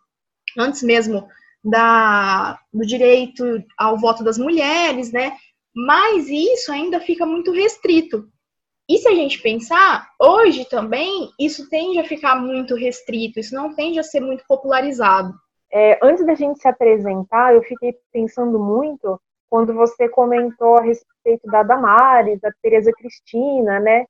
antes 0.57 0.83
mesmo 0.83 1.27
da, 1.63 2.57
do 2.73 2.85
direito 2.85 3.43
ao 3.77 3.97
voto 3.97 4.23
das 4.23 4.37
mulheres, 4.37 5.11
né? 5.11 5.35
Mas 5.75 6.27
isso 6.29 6.71
ainda 6.71 6.99
fica 6.99 7.25
muito 7.25 7.51
restrito. 7.51 8.27
E 8.89 8.97
se 8.97 9.07
a 9.07 9.13
gente 9.13 9.39
pensar, 9.41 10.09
hoje 10.19 10.67
também 10.67 11.29
isso 11.39 11.69
tende 11.69 11.99
a 11.99 12.03
ficar 12.03 12.35
muito 12.35 12.75
restrito, 12.75 13.39
isso 13.39 13.53
não 13.53 13.75
tende 13.75 13.99
a 13.99 14.03
ser 14.03 14.19
muito 14.19 14.43
popularizado. 14.47 15.33
É, 15.71 15.99
antes 16.01 16.25
da 16.25 16.33
gente 16.33 16.59
se 16.59 16.67
apresentar, 16.67 17.53
eu 17.53 17.61
fiquei 17.61 17.95
pensando 18.11 18.57
muito 18.57 19.21
quando 19.47 19.75
você 19.75 20.09
comentou 20.09 20.77
a 20.77 20.81
respeito 20.81 21.45
da 21.45 21.61
Damares, 21.61 22.39
da 22.39 22.51
Tereza 22.63 22.91
Cristina, 22.91 23.79
né? 23.79 24.05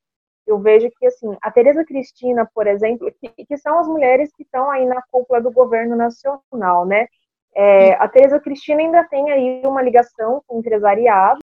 Eu 0.48 0.60
vejo 0.60 0.90
que, 0.98 1.06
assim, 1.06 1.38
a 1.42 1.52
Tereza 1.52 1.84
Cristina, 1.84 2.50
por 2.56 2.66
exemplo, 2.66 3.12
que, 3.20 3.46
que 3.46 3.58
são 3.58 3.80
as 3.80 3.88
mulheres 3.88 4.32
que 4.34 4.44
estão 4.44 4.72
aí 4.72 4.86
na 4.86 5.02
cúpula 5.12 5.42
do 5.42 5.52
governo 5.52 5.96
nacional, 5.96 6.86
né? 6.86 7.06
É, 7.54 7.94
a 7.94 8.08
Tereza 8.08 8.40
Cristina 8.40 8.80
ainda 8.80 9.04
tem 9.04 9.30
aí 9.30 9.62
uma 9.66 9.82
ligação 9.82 10.42
com 10.48 10.56
o 10.56 10.60
empresariado, 10.60 11.40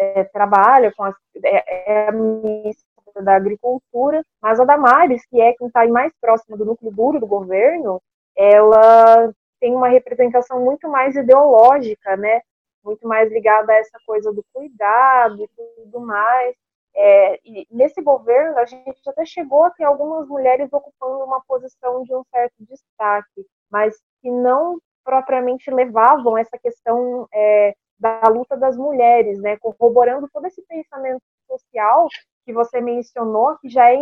é, 0.00 0.24
trabalha 0.24 0.92
com 0.96 1.04
as, 1.04 1.14
é, 1.44 2.04
é 2.04 2.08
a 2.08 2.12
ministra 2.12 2.88
da 3.22 3.36
Agricultura, 3.36 4.24
mas 4.40 4.58
a 4.58 4.64
Damares, 4.64 5.26
que 5.26 5.40
é 5.40 5.52
quem 5.52 5.66
está 5.66 5.86
mais 5.88 6.12
próxima 6.20 6.56
do 6.56 6.64
núcleo 6.64 6.90
duro 6.90 7.20
do 7.20 7.26
governo, 7.26 8.00
ela 8.36 9.32
tem 9.60 9.74
uma 9.74 9.88
representação 9.88 10.64
muito 10.64 10.88
mais 10.88 11.14
ideológica, 11.14 12.16
né? 12.16 12.40
Muito 12.82 13.06
mais 13.06 13.30
ligada 13.30 13.72
a 13.72 13.76
essa 13.76 13.98
coisa 14.06 14.32
do 14.32 14.42
cuidado 14.54 15.42
e 15.42 15.48
tudo 15.84 16.00
mais. 16.00 16.54
É, 16.94 17.38
e 17.44 17.66
nesse 17.70 18.00
governo, 18.00 18.58
a 18.58 18.64
gente 18.64 19.00
até 19.06 19.24
chegou 19.26 19.64
a 19.64 19.70
ter 19.70 19.84
algumas 19.84 20.26
mulheres 20.26 20.72
ocupando 20.72 21.24
uma 21.24 21.42
posição 21.46 22.02
de 22.04 22.14
um 22.14 22.24
certo 22.30 22.54
destaque, 22.60 23.46
mas 23.70 23.94
que 24.22 24.30
não 24.30 24.78
propriamente 25.04 25.70
levavam 25.70 26.38
essa 26.38 26.58
questão 26.58 27.28
é, 27.34 27.74
da 28.00 28.26
luta 28.28 28.56
das 28.56 28.76
mulheres, 28.76 29.38
né, 29.40 29.58
corroborando 29.58 30.28
todo 30.32 30.46
esse 30.46 30.62
pensamento 30.62 31.22
social 31.46 32.08
que 32.46 32.52
você 32.52 32.80
mencionou, 32.80 33.58
que 33.58 33.68
já 33.68 33.92
é, 33.92 33.96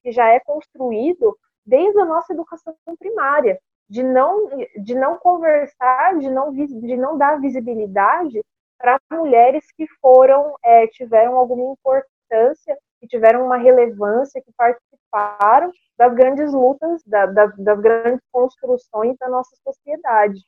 que 0.00 0.12
já 0.12 0.28
é 0.28 0.38
construído 0.40 1.36
desde 1.64 1.98
a 2.00 2.04
nossa 2.04 2.32
educação 2.32 2.74
primária, 2.98 3.58
de 3.88 4.02
não, 4.02 4.48
de 4.82 4.94
não 4.94 5.18
conversar, 5.18 6.18
de 6.18 6.30
não, 6.30 6.52
de 6.52 6.96
não 6.96 7.18
dar 7.18 7.40
visibilidade 7.40 8.40
para 8.78 9.00
mulheres 9.10 9.64
que 9.76 9.86
foram, 10.00 10.54
é, 10.62 10.86
tiveram 10.88 11.36
alguma 11.36 11.72
importância, 11.72 12.76
que 13.00 13.06
tiveram 13.06 13.44
uma 13.44 13.56
relevância, 13.56 14.42
que 14.42 14.52
participaram 14.56 15.72
das 15.96 16.14
grandes 16.14 16.52
lutas, 16.52 17.02
da, 17.04 17.26
da, 17.26 17.46
das 17.46 17.80
grandes 17.80 18.24
construções 18.30 19.16
da 19.18 19.28
nossa 19.28 19.56
sociedade. 19.64 20.40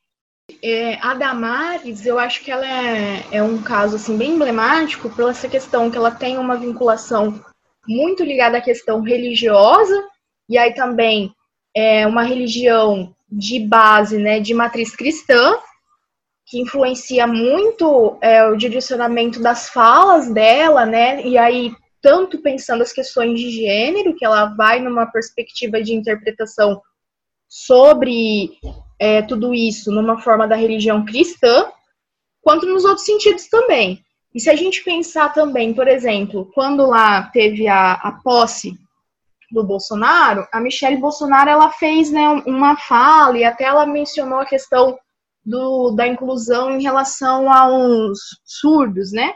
É, 0.63 0.95
a 1.01 1.13
Damares, 1.13 2.05
eu 2.05 2.17
acho 2.17 2.43
que 2.43 2.51
ela 2.51 2.65
é, 2.65 3.23
é 3.31 3.43
um 3.43 3.61
caso 3.61 3.95
assim 3.95 4.17
bem 4.17 4.31
emblemático 4.31 5.09
pela 5.09 5.31
essa 5.31 5.47
questão 5.47 5.89
que 5.89 5.97
ela 5.97 6.11
tem 6.11 6.37
uma 6.37 6.57
vinculação 6.57 7.43
muito 7.87 8.23
ligada 8.23 8.57
à 8.57 8.61
questão 8.61 9.01
religiosa 9.01 10.03
e 10.47 10.57
aí 10.57 10.73
também 10.73 11.33
é 11.75 12.05
uma 12.07 12.23
religião 12.23 13.15
de 13.31 13.59
base, 13.59 14.17
né, 14.17 14.39
de 14.39 14.53
matriz 14.53 14.95
cristã, 14.95 15.57
que 16.47 16.59
influencia 16.59 17.27
muito 17.27 18.17
é, 18.21 18.43
o 18.47 18.55
direcionamento 18.55 19.39
das 19.39 19.69
falas 19.69 20.31
dela, 20.33 20.85
né, 20.85 21.21
e 21.23 21.37
aí 21.37 21.71
tanto 22.01 22.41
pensando 22.41 22.81
as 22.81 22.91
questões 22.91 23.39
de 23.39 23.51
gênero, 23.51 24.15
que 24.15 24.25
ela 24.25 24.45
vai 24.45 24.79
numa 24.79 25.05
perspectiva 25.05 25.81
de 25.81 25.93
interpretação 25.93 26.81
sobre 27.47 28.57
é, 28.99 29.21
tudo 29.21 29.53
isso 29.53 29.91
numa 29.91 30.19
forma 30.19 30.47
da 30.47 30.55
religião 30.55 31.05
cristã, 31.05 31.71
quanto 32.41 32.65
nos 32.65 32.83
outros 32.83 33.05
sentidos 33.05 33.47
também. 33.47 34.03
E 34.33 34.39
se 34.39 34.49
a 34.49 34.55
gente 34.55 34.83
pensar 34.83 35.33
também, 35.33 35.73
por 35.73 35.87
exemplo, 35.87 36.51
quando 36.53 36.85
lá 36.85 37.23
teve 37.31 37.67
a, 37.67 37.93
a 37.93 38.11
posse 38.23 38.77
do 39.51 39.63
Bolsonaro, 39.63 40.47
a 40.51 40.59
Michelle 40.59 40.97
Bolsonaro 40.97 41.49
ela 41.49 41.71
fez 41.71 42.11
né, 42.11 42.27
uma 42.45 42.77
fala 42.77 43.37
e 43.37 43.43
até 43.43 43.63
ela 43.63 43.85
mencionou 43.85 44.39
a 44.39 44.45
questão 44.45 44.97
do, 45.43 45.91
da 45.91 46.07
inclusão 46.07 46.77
em 46.77 46.83
relação 46.83 47.51
aos 47.51 48.19
surdos, 48.45 49.11
né? 49.11 49.33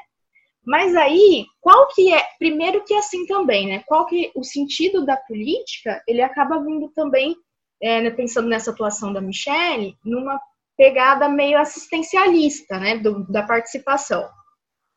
Mas 0.66 0.96
aí, 0.96 1.46
qual 1.60 1.88
que 1.88 2.14
é, 2.14 2.24
primeiro 2.38 2.84
que 2.86 2.94
é 2.94 3.00
assim 3.00 3.26
também, 3.26 3.68
né? 3.68 3.84
Qual 3.86 4.06
que 4.06 4.32
o 4.36 4.44
sentido 4.44 5.06
da 5.06 5.18
política, 5.18 6.02
ele 6.08 6.22
acaba 6.22 6.64
vindo 6.64 6.90
também, 6.90 7.36
é, 7.84 8.02
né, 8.02 8.10
pensando 8.10 8.48
nessa 8.48 8.72
atuação 8.72 9.12
da 9.12 9.22
Michelle, 9.22 9.96
numa 10.04 10.40
pegada 10.78 11.28
meio 11.28 11.60
assistencialista, 11.60 12.80
né, 12.80 12.98
do, 12.98 13.30
da 13.32 13.44
participação. 13.44 14.28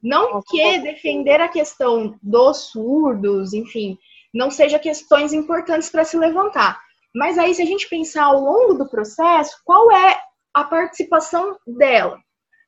Não 0.02 0.40
que 0.43 0.78
defender 0.78 1.40
a 1.40 1.49
questão 1.49 2.16
dos 2.23 2.71
surdos, 2.71 3.52
enfim, 3.52 3.99
não 4.33 4.50
seja 4.50 4.78
questões 4.78 5.33
importantes 5.33 5.90
para 5.90 6.05
se 6.05 6.16
levantar. 6.16 6.81
Mas 7.14 7.38
aí, 7.38 7.55
se 7.55 7.62
a 7.62 7.66
gente 7.66 7.88
pensar 7.88 8.25
ao 8.25 8.40
longo 8.40 8.75
do 8.75 8.88
processo, 8.88 9.59
qual 9.64 9.90
é 9.90 10.21
a 10.55 10.64
participação 10.64 11.59
dela? 11.66 12.19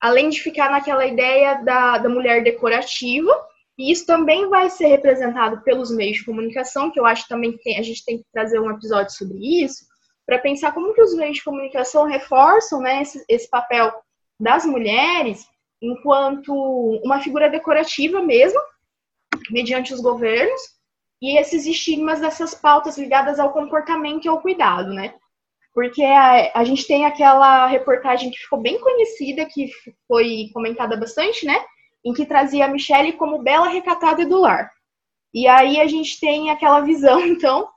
além 0.01 0.29
de 0.29 0.41
ficar 0.41 0.71
naquela 0.71 1.07
ideia 1.07 1.63
da, 1.63 1.99
da 1.99 2.09
mulher 2.09 2.43
decorativa, 2.43 3.33
e 3.77 3.93
isso 3.93 4.07
também 4.07 4.49
vai 4.49 4.71
ser 4.71 4.87
representado 4.87 5.63
pelos 5.63 5.91
meios 5.91 6.19
de 6.19 6.25
comunicação, 6.25 6.91
que 6.91 6.99
eu 6.99 7.07
acho 7.07 7.29
também 7.29 7.57
que 7.57 7.77
a 7.77 7.83
gente 7.83 8.05
tem 8.05 8.19
que 8.19 8.25
trazer 8.33 8.61
um 8.61 8.71
episódio 8.71 9.13
sobre 9.13 9.39
isso, 9.63 9.85
para 10.29 10.39
pensar 10.39 10.73
como 10.73 10.93
que 10.93 11.01
os 11.01 11.15
meios 11.15 11.39
de 11.39 11.45
comunicação 11.45 12.05
reforçam 12.05 12.81
né, 12.81 13.01
esse, 13.01 13.25
esse 13.27 13.49
papel 13.49 13.91
das 14.39 14.67
mulheres 14.67 15.49
enquanto 15.81 16.53
uma 17.03 17.21
figura 17.21 17.49
decorativa 17.49 18.21
mesmo, 18.21 18.61
mediante 19.51 19.95
os 19.95 20.01
governos, 20.01 20.61
e 21.23 21.39
esses 21.39 21.65
estigmas 21.65 22.21
dessas 22.21 22.55
pautas 22.55 22.99
ligadas 22.99 23.41
ao 23.41 23.53
comportamento 23.53 24.27
e 24.27 24.29
ao 24.29 24.43
cuidado, 24.43 24.93
né? 24.93 25.15
porque 25.79 26.03
a, 26.03 26.59
a 26.59 26.65
gente 26.65 26.89
tem 26.89 27.07
aquela 27.07 27.69
reportagem 27.69 28.33
que 28.33 28.39
ficou 28.39 28.61
bem 28.61 28.81
conhecida, 28.81 29.47
que 29.47 29.71
foi 30.09 30.51
comentada 30.53 30.97
bastante, 30.97 31.47
né? 31.47 31.65
Em 32.05 32.13
que 32.13 32.27
trazia 32.27 32.65
a 32.65 32.69
Michelle 32.69 33.13
como 33.13 33.45
bela, 33.45 33.69
recatada 33.69 34.27
do 34.27 34.41
lar. 34.41 34.73
E 35.33 35.47
aí 35.47 35.81
a 35.81 35.87
gente 35.87 36.19
tem 36.19 36.51
aquela 36.51 36.81
visão, 36.81 37.21
então. 37.25 37.69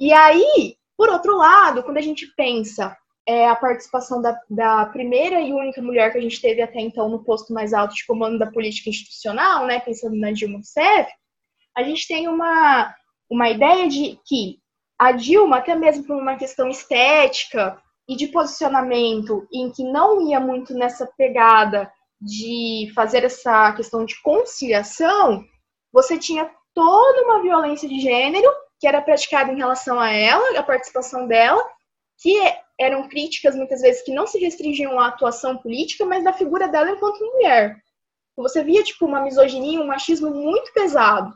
E 0.00 0.10
aí, 0.10 0.74
por 0.96 1.08
outro 1.08 1.36
lado, 1.36 1.82
quando 1.82 1.98
a 1.98 2.02
gente 2.02 2.26
pensa 2.36 2.96
é, 3.26 3.48
a 3.48 3.56
participação 3.56 4.20
da, 4.20 4.38
da 4.48 4.86
primeira 4.86 5.40
e 5.40 5.52
única 5.52 5.80
mulher 5.80 6.12
que 6.12 6.18
a 6.18 6.20
gente 6.20 6.40
teve 6.40 6.60
até 6.60 6.80
então 6.80 7.08
no 7.08 7.24
posto 7.24 7.52
mais 7.52 7.72
alto 7.72 7.94
de 7.94 8.06
comando 8.06 8.38
da 8.38 8.50
política 8.50 8.90
institucional, 8.90 9.66
né, 9.66 9.80
pensando 9.80 10.16
na 10.16 10.30
Dilma 10.30 10.56
Rousseff, 10.56 11.10
a 11.76 11.82
gente 11.82 12.06
tem 12.06 12.28
uma, 12.28 12.94
uma 13.30 13.50
ideia 13.50 13.88
de 13.88 14.18
que 14.24 14.58
a 14.98 15.12
Dilma, 15.12 15.58
até 15.58 15.74
mesmo 15.74 16.04
por 16.04 16.16
uma 16.16 16.36
questão 16.36 16.68
estética 16.68 17.80
e 18.08 18.14
de 18.14 18.28
posicionamento, 18.28 19.46
em 19.52 19.70
que 19.72 19.82
não 19.82 20.28
ia 20.28 20.38
muito 20.38 20.74
nessa 20.74 21.06
pegada 21.16 21.90
de 22.20 22.92
fazer 22.94 23.24
essa 23.24 23.72
questão 23.72 24.04
de 24.04 24.20
conciliação, 24.22 25.44
você 25.92 26.18
tinha 26.18 26.48
toda 26.74 27.22
uma 27.24 27.42
violência 27.42 27.88
de 27.88 27.98
gênero 28.00 28.48
que 28.84 28.88
era 28.88 29.00
praticada 29.00 29.50
em 29.50 29.56
relação 29.56 29.98
a 29.98 30.10
ela, 30.10 30.58
a 30.58 30.62
participação 30.62 31.26
dela, 31.26 31.66
que 32.20 32.36
eram 32.78 33.08
críticas 33.08 33.56
muitas 33.56 33.80
vezes 33.80 34.02
que 34.02 34.12
não 34.12 34.26
se 34.26 34.38
restringiam 34.38 35.00
à 35.00 35.06
atuação 35.06 35.56
política, 35.56 36.04
mas 36.04 36.22
da 36.22 36.34
figura 36.34 36.68
dela 36.68 36.90
enquanto 36.90 37.24
mulher. 37.24 37.82
Você 38.36 38.62
via 38.62 38.82
tipo 38.82 39.06
uma 39.06 39.22
misoginia, 39.22 39.80
um 39.80 39.86
machismo 39.86 40.28
muito 40.28 40.70
pesado 40.74 41.34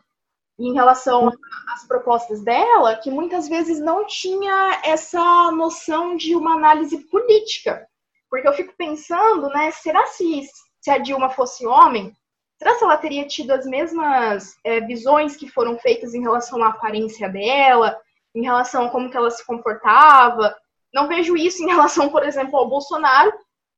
em 0.59 0.75
relação 0.75 1.33
às 1.73 1.87
propostas 1.89 2.45
dela, 2.45 2.97
que 2.97 3.11
muitas 3.11 3.49
vezes 3.49 3.81
não 3.81 4.07
tinha 4.07 4.83
essa 4.85 5.51
noção 5.51 6.19
de 6.19 6.37
uma 6.37 6.53
análise 6.53 6.99
política. 7.09 7.89
Porque 8.29 8.47
eu 8.47 8.53
fico 8.53 8.75
pensando, 8.77 9.49
né, 9.49 9.71
será 9.71 10.05
se, 10.05 10.43
se 10.83 10.91
a 10.91 10.99
Dilma 10.99 11.31
fosse 11.31 11.67
homem, 11.67 12.13
será 12.59 12.77
que 12.77 12.85
ela 12.85 12.97
teria 12.97 13.27
tido 13.27 13.53
as 13.53 13.65
mesmas 13.65 14.59
é, 14.65 14.81
visões 14.81 15.37
que 15.37 15.49
foram 15.49 15.79
feitas 15.79 16.13
em 16.13 16.21
relação 16.21 16.63
à 16.63 16.69
aparência 16.69 17.29
dela, 17.29 17.97
em 18.35 18.43
relação 18.43 18.87
a 18.87 18.91
como 18.91 19.11
que 19.11 19.17
ela 19.17 19.31
se 19.31 19.47
comportava? 19.47 20.55
Não 20.93 21.07
vejo 21.07 21.37
isso 21.37 21.63
em 21.63 21.67
relação, 21.67 22.09
por 22.09 22.25
exemplo, 22.25 22.59
ao 22.59 22.69
Bolsonaro, 22.69 23.33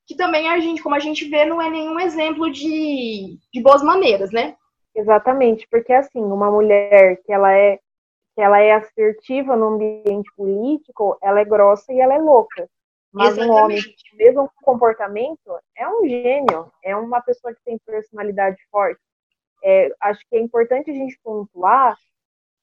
que 0.07 0.17
também 0.17 0.49
a 0.49 0.59
gente, 0.59 0.83
como 0.83 0.95
a 0.95 0.99
gente 0.99 1.29
vê, 1.29 1.45
não 1.45 1.61
é 1.61 1.69
nenhum 1.69 2.01
exemplo 2.01 2.51
de, 2.51 3.39
de 3.53 3.63
boas 3.63 3.83
maneiras, 3.83 4.31
né? 4.31 4.57
Exatamente, 4.95 5.69
porque 5.71 5.93
assim, 5.93 6.21
uma 6.21 6.51
mulher 6.51 7.21
que 7.25 7.33
ela 7.33 7.53
é 7.53 7.79
que 8.35 8.41
ela 8.41 8.61
é 8.61 8.73
assertiva 8.73 9.57
no 9.57 9.75
ambiente 9.75 10.31
político, 10.37 11.19
ela 11.21 11.41
é 11.41 11.45
grossa 11.45 11.93
e 11.93 12.01
ela 12.01 12.15
é 12.15 12.19
louca. 12.19 12.69
Mas 13.13 13.37
Exatamente. 13.37 13.51
um 13.51 13.65
homem 13.65 13.79
o 14.13 14.17
mesmo 14.17 14.51
comportamento 14.63 15.59
é 15.77 15.89
um 15.89 16.09
gênio, 16.09 16.73
é 16.83 16.95
uma 16.95 17.21
pessoa 17.21 17.53
que 17.53 17.61
tem 17.65 17.79
personalidade 17.79 18.59
forte. 18.71 19.01
É, 19.63 19.93
acho 20.01 20.21
que 20.29 20.37
é 20.37 20.41
importante 20.41 20.91
a 20.91 20.95
gente 20.95 21.19
pontuar 21.23 21.97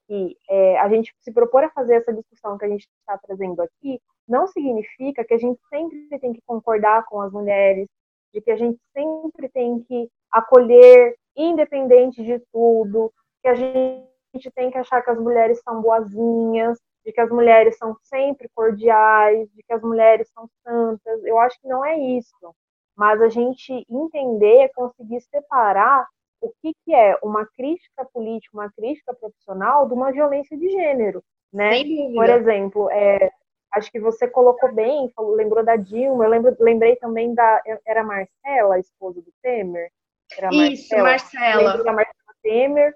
que 0.08 0.36
é, 0.48 0.78
a 0.78 0.88
gente 0.88 1.14
se 1.20 1.30
propor 1.30 1.62
a 1.62 1.70
fazer 1.70 1.96
essa 1.96 2.12
discussão 2.12 2.56
que 2.56 2.64
a 2.64 2.68
gente 2.68 2.88
está 3.00 3.18
trazendo 3.18 3.60
aqui, 3.60 4.00
não 4.26 4.46
significa 4.46 5.22
que 5.22 5.34
a 5.34 5.38
gente 5.38 5.60
sempre 5.68 6.18
tem 6.18 6.32
que 6.32 6.40
concordar 6.46 7.04
com 7.04 7.20
as 7.20 7.30
mulheres, 7.30 7.86
de 8.32 8.40
que 8.40 8.50
a 8.50 8.56
gente 8.56 8.78
sempre 8.94 9.48
tem 9.50 9.80
que 9.80 10.08
acolher, 10.32 11.14
independente 11.36 12.24
de 12.24 12.38
tudo, 12.50 13.12
que 13.42 13.48
a 13.48 13.54
gente 13.54 14.50
tem 14.54 14.70
que 14.70 14.78
achar 14.78 15.02
que 15.02 15.10
as 15.10 15.18
mulheres 15.18 15.60
são 15.62 15.80
boazinhas, 15.82 16.78
de 17.08 17.12
que 17.12 17.22
as 17.22 17.30
mulheres 17.30 17.78
são 17.78 17.96
sempre 18.02 18.50
cordiais, 18.54 19.50
de 19.54 19.62
que 19.62 19.72
as 19.72 19.80
mulheres 19.80 20.28
são 20.28 20.46
santas. 20.62 21.24
Eu 21.24 21.38
acho 21.38 21.58
que 21.58 21.66
não 21.66 21.82
é 21.82 21.98
isso. 21.98 22.54
Mas 22.94 23.22
a 23.22 23.30
gente 23.30 23.72
entender, 23.88 24.70
conseguir 24.74 25.22
separar 25.22 26.06
o 26.38 26.52
que, 26.60 26.74
que 26.84 26.94
é 26.94 27.16
uma 27.22 27.46
crítica 27.46 28.04
política, 28.12 28.54
uma 28.54 28.70
crítica 28.70 29.14
profissional 29.14 29.88
de 29.88 29.94
uma 29.94 30.12
violência 30.12 30.54
de 30.54 30.68
gênero, 30.68 31.24
né? 31.50 31.82
Por 32.14 32.28
exemplo, 32.28 32.90
é, 32.90 33.30
acho 33.72 33.90
que 33.90 33.98
você 33.98 34.28
colocou 34.28 34.70
bem, 34.74 35.10
falou, 35.16 35.34
lembrou 35.34 35.64
da 35.64 35.76
Dilma, 35.76 36.26
eu 36.26 36.30
lembro, 36.30 36.54
lembrei 36.60 36.96
também 36.96 37.34
da, 37.34 37.62
era 37.86 38.04
Marcela, 38.04 38.74
a 38.74 38.80
esposa 38.80 39.22
do 39.22 39.32
Temer? 39.42 39.90
Era 40.36 40.50
Isso, 40.52 40.94
Marcela. 40.94 41.02
Marcela. 41.04 41.70
Lembro 41.70 41.84
da 41.84 41.92
Marcela 41.92 42.34
Temer, 42.42 42.94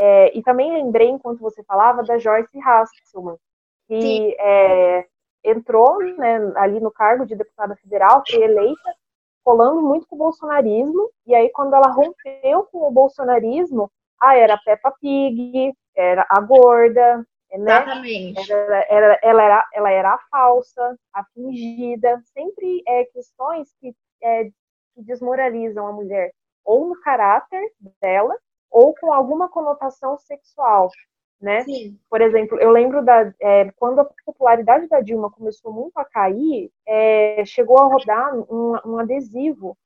é, 0.00 0.38
e 0.38 0.40
também 0.44 0.72
lembrei, 0.72 1.08
enquanto 1.08 1.40
você 1.40 1.60
falava, 1.64 2.04
da 2.04 2.18
Joyce 2.18 2.56
Hasselman, 2.60 3.36
que 3.88 4.36
é, 4.38 5.04
entrou 5.42 5.98
né, 6.16 6.52
ali 6.54 6.78
no 6.78 6.92
cargo 6.92 7.26
de 7.26 7.34
deputada 7.34 7.74
federal, 7.74 8.22
foi 8.30 8.40
eleita, 8.40 8.94
colando 9.42 9.82
muito 9.82 10.06
com 10.06 10.14
o 10.14 10.18
bolsonarismo, 10.18 11.10
e 11.26 11.34
aí 11.34 11.50
quando 11.50 11.74
ela 11.74 11.88
rompeu 11.88 12.62
com 12.70 12.86
o 12.86 12.92
bolsonarismo, 12.92 13.90
ah, 14.20 14.36
era 14.36 14.54
a 14.54 14.58
Peppa 14.58 14.94
Pig, 15.00 15.72
era 15.96 16.24
a 16.28 16.40
gorda, 16.42 17.16
né? 17.16 17.24
Exatamente. 17.50 18.52
Era, 18.52 18.86
era, 18.88 19.18
ela, 19.20 19.42
era, 19.42 19.68
ela 19.74 19.90
era 19.90 20.14
a 20.14 20.18
falsa, 20.30 20.96
a 21.12 21.24
fingida, 21.34 22.22
sempre 22.32 22.84
é 22.86 23.04
questões 23.06 23.68
que, 23.80 23.92
é, 24.22 24.44
que 24.44 25.02
desmoralizam 25.02 25.88
a 25.88 25.92
mulher, 25.92 26.30
ou 26.64 26.86
no 26.86 27.00
caráter 27.00 27.72
dela, 28.00 28.36
ou 28.70 28.94
com 28.94 29.12
alguma 29.12 29.48
conotação 29.48 30.18
sexual, 30.18 30.90
né? 31.40 31.62
Sim. 31.62 31.98
Por 32.10 32.20
exemplo, 32.20 32.58
eu 32.60 32.70
lembro 32.70 33.04
da 33.04 33.32
é, 33.40 33.70
quando 33.72 34.00
a 34.00 34.08
popularidade 34.24 34.88
da 34.88 35.00
Dilma 35.00 35.30
começou 35.30 35.72
muito 35.72 35.96
a 35.96 36.04
cair, 36.04 36.70
é, 36.86 37.44
chegou 37.44 37.78
a 37.78 37.86
rodar 37.86 38.34
um, 38.34 38.76
um 38.84 38.98
adesivo 38.98 39.76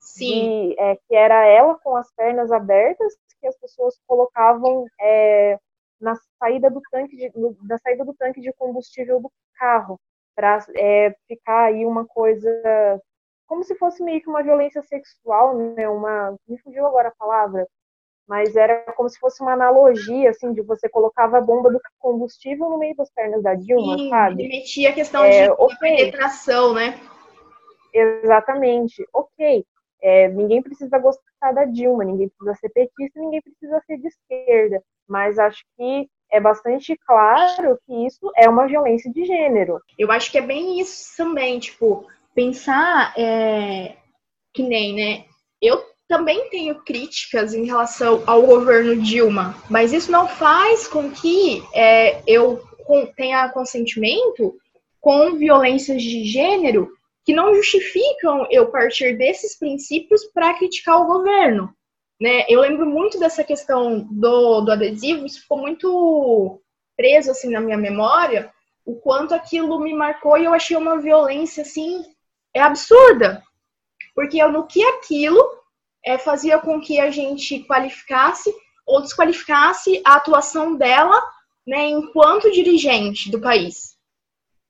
Sim. 0.00 0.68
De, 0.68 0.80
é, 0.80 0.96
que 0.96 1.14
era 1.14 1.46
ela 1.46 1.76
com 1.76 1.96
as 1.96 2.10
pernas 2.12 2.52
abertas, 2.52 3.14
que 3.40 3.46
as 3.46 3.56
pessoas 3.58 3.98
colocavam 4.06 4.86
é, 5.00 5.58
na 6.00 6.14
saída 6.38 6.70
do 6.70 6.80
tanque 6.90 7.16
de, 7.16 7.30
na 7.62 7.78
saída 7.78 8.04
do 8.04 8.14
tanque 8.14 8.40
de 8.40 8.52
combustível 8.54 9.20
do 9.20 9.30
carro 9.54 10.00
para 10.34 10.64
é, 10.76 11.14
ficar 11.28 11.66
aí 11.66 11.86
uma 11.86 12.06
coisa 12.06 12.50
como 13.46 13.62
se 13.62 13.74
fosse 13.76 14.02
meio 14.02 14.20
que 14.20 14.28
uma 14.28 14.42
violência 14.42 14.82
sexual, 14.82 15.56
né? 15.56 15.88
Uma 15.88 16.34
me 16.48 16.58
fugiu 16.58 16.86
agora 16.86 17.08
a 17.08 17.14
palavra, 17.18 17.68
mas 18.26 18.56
era 18.56 18.92
como 18.92 19.08
se 19.08 19.18
fosse 19.18 19.42
uma 19.42 19.52
analogia, 19.52 20.30
assim, 20.30 20.52
de 20.52 20.62
você 20.62 20.88
colocava 20.88 21.38
a 21.38 21.40
bomba 21.40 21.70
do 21.70 21.80
combustível 21.98 22.70
no 22.70 22.78
meio 22.78 22.96
das 22.96 23.10
pernas 23.10 23.42
da 23.42 23.54
Dilma, 23.54 23.98
Sim, 23.98 24.08
sabe? 24.08 24.48
metia 24.48 24.90
a 24.90 24.92
questão 24.92 25.24
é, 25.24 25.46
de 25.46 25.50
okay. 25.58 25.76
penetração, 25.80 26.72
né? 26.74 26.98
Exatamente, 27.92 29.06
ok. 29.12 29.64
É, 30.02 30.28
ninguém 30.28 30.62
precisa 30.62 30.98
gostar 30.98 31.52
da 31.52 31.64
Dilma, 31.64 32.04
ninguém 32.04 32.28
precisa 32.28 32.54
ser 32.60 32.68
petista, 32.70 33.20
ninguém 33.20 33.40
precisa 33.40 33.80
ser 33.86 33.98
de 33.98 34.08
esquerda, 34.08 34.82
mas 35.08 35.38
acho 35.38 35.64
que 35.76 36.08
é 36.30 36.40
bastante 36.40 36.96
claro 37.06 37.78
que 37.86 38.06
isso 38.06 38.30
é 38.36 38.48
uma 38.48 38.66
violência 38.66 39.10
de 39.12 39.24
gênero. 39.24 39.80
Eu 39.98 40.10
acho 40.10 40.30
que 40.30 40.38
é 40.38 40.42
bem 40.42 40.80
isso 40.80 41.16
também, 41.16 41.58
tipo, 41.58 42.06
pensar 42.34 43.14
é, 43.16 43.96
que 44.52 44.62
nem, 44.62 44.94
né? 44.94 45.24
Eu 45.62 45.93
também 46.08 46.48
tenho 46.50 46.82
críticas 46.82 47.54
em 47.54 47.64
relação 47.64 48.22
ao 48.26 48.42
governo 48.42 49.00
Dilma, 49.00 49.56
mas 49.70 49.92
isso 49.92 50.10
não 50.10 50.28
faz 50.28 50.86
com 50.86 51.10
que 51.10 51.62
é, 51.72 52.22
eu 52.26 52.62
tenha 53.16 53.48
consentimento 53.48 54.54
com 55.00 55.34
violências 55.34 56.02
de 56.02 56.24
gênero 56.24 56.90
que 57.24 57.32
não 57.32 57.54
justificam 57.54 58.46
eu 58.50 58.70
partir 58.70 59.16
desses 59.16 59.58
princípios 59.58 60.24
para 60.26 60.54
criticar 60.54 61.00
o 61.00 61.06
governo. 61.06 61.74
Né? 62.20 62.44
Eu 62.48 62.60
lembro 62.60 62.86
muito 62.86 63.18
dessa 63.18 63.42
questão 63.42 64.06
do, 64.10 64.60
do 64.60 64.72
adesivo, 64.72 65.24
isso 65.24 65.40
ficou 65.40 65.58
muito 65.58 66.60
preso 66.96 67.30
assim 67.30 67.50
na 67.50 67.60
minha 67.60 67.78
memória, 67.78 68.52
o 68.84 68.94
quanto 68.96 69.34
aquilo 69.34 69.80
me 69.80 69.94
marcou 69.94 70.36
e 70.36 70.44
eu 70.44 70.52
achei 70.52 70.76
uma 70.76 71.00
violência 71.00 71.62
assim 71.62 72.04
é 72.54 72.60
absurda, 72.60 73.42
porque 74.14 74.38
eu 74.38 74.52
no 74.52 74.66
que 74.66 74.84
aquilo 74.84 75.63
é, 76.04 76.18
fazia 76.18 76.58
com 76.58 76.80
que 76.80 77.00
a 77.00 77.10
gente 77.10 77.64
qualificasse 77.64 78.52
ou 78.86 79.00
desqualificasse 79.00 80.02
a 80.04 80.16
atuação 80.16 80.76
dela 80.76 81.20
né, 81.66 81.88
enquanto 81.88 82.50
dirigente 82.50 83.30
do 83.30 83.40
país. 83.40 83.94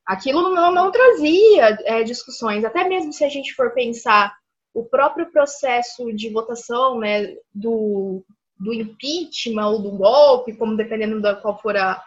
Aquilo 0.07 0.55
não, 0.55 0.73
não 0.73 0.93
trazia 0.93 1.79
é, 1.85 2.03
discussões, 2.03 2.65
até 2.65 2.87
mesmo 2.87 3.13
se 3.13 3.25
a 3.25 3.29
gente 3.29 3.55
for 3.55 3.73
pensar 3.73 4.35
o 4.73 4.85
próprio 4.85 5.31
processo 5.31 6.13
de 6.13 6.29
votação 6.31 6.99
né, 6.99 7.35
do, 7.55 8.25
do 8.59 8.73
impeachment 8.73 9.67
ou 9.67 9.83
do 9.83 9.93
golpe, 9.93 10.57
como 10.57 10.77
dependendo 10.77 11.21
da 11.21 11.35
qual 11.35 11.59
for 11.61 11.77
a, 11.77 12.03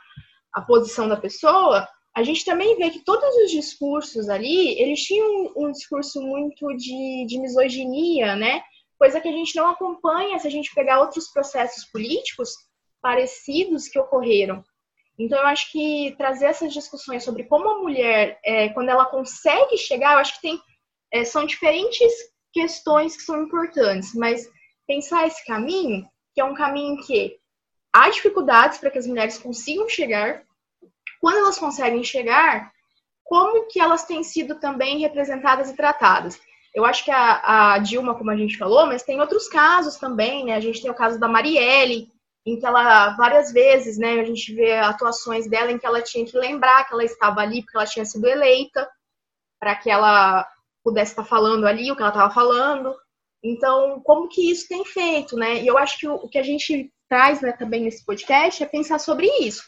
a 0.54 0.62
posição 0.62 1.08
da 1.08 1.18
pessoa, 1.18 1.88
a 2.16 2.24
gente 2.24 2.44
também 2.44 2.76
vê 2.78 2.90
que 2.90 3.04
todos 3.04 3.36
os 3.44 3.52
discursos 3.52 4.28
ali, 4.30 4.80
eles 4.80 5.02
tinham 5.02 5.28
um, 5.28 5.68
um 5.68 5.72
discurso 5.72 6.22
muito 6.22 6.68
de, 6.76 7.26
de 7.28 7.40
misoginia, 7.40 8.36
né? 8.36 8.62
Coisa 8.98 9.22
que 9.22 9.28
a 9.28 9.32
gente 9.32 9.56
não 9.56 9.70
acompanha 9.70 10.40
se 10.40 10.48
a 10.48 10.52
gente 10.52 10.74
pegar 10.74 11.00
outros 11.00 11.28
processos 11.30 11.86
políticos 11.86 12.54
parecidos 13.02 13.88
que 13.88 14.00
ocorreram. 14.00 14.64
Então, 15.20 15.40
eu 15.40 15.48
acho 15.48 15.72
que 15.72 16.16
trazer 16.18 16.46
essas 16.46 16.74
discussões 16.74 17.24
sobre 17.24 17.44
como 17.46 17.70
a 17.70 17.80
mulher, 17.80 18.40
é, 18.44 18.70
quando 18.70 18.90
ela 18.90 19.06
consegue 19.06 19.78
chegar, 19.78 20.14
eu 20.14 20.20
acho 20.20 20.36
que 20.36 20.42
tem, 20.42 20.62
é, 21.12 21.24
são 21.24 21.46
diferentes 21.46 22.12
questões 22.54 23.16
que 23.16 23.24
são 23.24 23.44
importantes, 23.44 24.14
mas 24.14 24.48
pensar 24.86 25.26
esse 25.26 25.44
caminho, 25.46 26.08
que 26.34 26.42
é 26.42 26.46
um 26.46 26.54
caminho 26.54 27.04
que 27.06 27.38
há 27.92 28.10
dificuldades 28.10 28.78
para 28.78 28.92
que 28.92 28.98
as 28.98 29.08
mulheres 29.08 29.40
consigam 29.40 29.90
chegar, 29.90 30.44
quando 31.20 31.40
elas 31.40 31.58
conseguem 31.58 32.04
chegar, 32.04 32.72
como 33.24 33.68
que 33.68 33.80
elas 33.80 34.06
têm 34.06 34.24
sido 34.24 34.60
também 34.60 35.00
representadas 35.00 35.70
e 35.70 35.76
tratadas. 35.76 36.40
Eu 36.74 36.86
acho 36.86 37.04
que 37.04 37.12
a, 37.12 37.74
a, 37.74 37.80
Dilma, 37.80 38.16
como 38.16 38.30
a 38.30 38.36
gente 38.36 38.58
falou, 38.58 38.86
mas 38.86 39.04
tem 39.04 39.20
outros 39.20 39.48
casos 39.48 39.96
também, 39.96 40.46
né? 40.46 40.56
A 40.56 40.60
gente 40.60 40.82
tem 40.82 40.92
o 40.92 40.96
caso 40.96 41.20
da 41.20 41.28
Marielle, 41.28 42.10
em 42.46 42.60
que 42.60 42.66
ela, 42.66 43.10
várias 43.18 43.52
vezes, 43.52 43.98
né, 43.98 44.22
a 44.22 44.24
gente 44.24 44.54
vê 44.54 44.78
atuações 44.78 45.50
dela 45.50 45.72
em 45.72 45.78
que 45.78 45.86
ela 45.86 46.02
tinha 46.02 46.26
que 46.26 46.38
lembrar 46.38 46.86
que 46.86 46.94
ela 46.94 47.04
estava 47.04 47.42
ali 47.42 47.62
porque 47.62 47.76
ela 47.76 47.86
tinha 47.86 48.06
sido 48.06 48.26
eleita, 48.26 48.90
para 49.60 49.76
que 49.76 49.90
ela 49.90 50.48
pudesse 50.84 51.12
estar 51.12 51.26
falando 51.26 51.66
ali 51.66 51.92
o 51.92 51.96
que 51.96 52.02
ela 52.02 52.12
estava 52.12 52.34
falando. 52.34 52.96
Então, 53.44 54.00
como 54.04 54.30
que 54.30 54.50
isso 54.50 54.68
tem 54.68 54.86
feito, 54.86 55.36
né? 55.36 55.62
E 55.62 55.68
eu 55.68 55.78
acho 55.78 55.98
que 55.98 56.08
o, 56.08 56.16
o 56.16 56.30
que 56.30 56.38
a 56.38 56.44
gente 56.44 56.90
traz 57.10 57.42
né, 57.42 57.52
também 57.52 57.84
nesse 57.84 58.06
podcast 58.06 58.64
é 58.64 58.66
pensar 58.66 59.00
sobre 59.00 59.28
isso. 59.42 59.64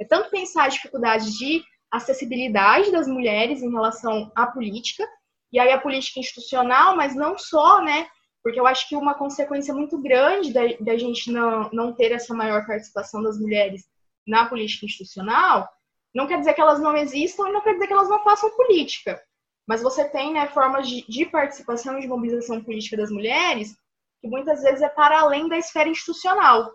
É 0.00 0.04
tanto 0.04 0.30
pensar 0.30 0.64
a 0.64 0.68
dificuldade 0.68 1.38
de 1.38 1.62
acessibilidade 1.90 2.90
das 2.90 3.06
mulheres 3.06 3.62
em 3.62 3.70
relação 3.70 4.32
à 4.34 4.46
política, 4.46 5.06
e 5.54 5.58
aí 5.60 5.70
a 5.70 5.80
política 5.80 6.18
institucional, 6.18 6.96
mas 6.96 7.14
não 7.14 7.38
só, 7.38 7.80
né? 7.80 8.08
Porque 8.42 8.58
eu 8.58 8.66
acho 8.66 8.88
que 8.88 8.96
uma 8.96 9.14
consequência 9.14 9.72
muito 9.72 9.96
grande 10.02 10.52
da, 10.52 10.62
da 10.80 10.96
gente 10.98 11.30
não, 11.30 11.70
não 11.72 11.94
ter 11.94 12.10
essa 12.10 12.34
maior 12.34 12.66
participação 12.66 13.22
das 13.22 13.38
mulheres 13.38 13.84
na 14.26 14.46
política 14.46 14.84
institucional 14.84 15.68
não 16.12 16.26
quer 16.26 16.40
dizer 16.40 16.54
que 16.54 16.60
elas 16.60 16.80
não 16.80 16.96
existam 16.96 17.48
e 17.48 17.52
não 17.52 17.60
quer 17.60 17.74
dizer 17.74 17.86
que 17.86 17.92
elas 17.92 18.08
não 18.08 18.24
façam 18.24 18.50
política. 18.56 19.22
Mas 19.64 19.80
você 19.80 20.04
tem 20.08 20.32
né, 20.32 20.48
formas 20.48 20.88
de, 20.88 21.06
de 21.08 21.24
participação 21.24 21.98
e 21.98 22.00
de 22.00 22.08
mobilização 22.08 22.60
política 22.60 22.96
das 22.96 23.10
mulheres 23.12 23.76
que 24.20 24.28
muitas 24.28 24.60
vezes 24.60 24.82
é 24.82 24.88
para 24.88 25.20
além 25.20 25.48
da 25.48 25.56
esfera 25.56 25.88
institucional. 25.88 26.68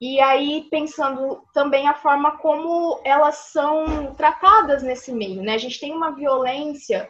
E 0.00 0.20
aí, 0.20 0.66
pensando 0.68 1.44
também 1.54 1.86
a 1.86 1.94
forma 1.94 2.38
como 2.38 3.00
elas 3.04 3.36
são 3.52 4.14
tratadas 4.16 4.82
nesse 4.82 5.12
meio, 5.12 5.42
né? 5.42 5.54
A 5.54 5.58
gente 5.58 5.78
tem 5.78 5.92
uma 5.92 6.10
violência, 6.10 7.08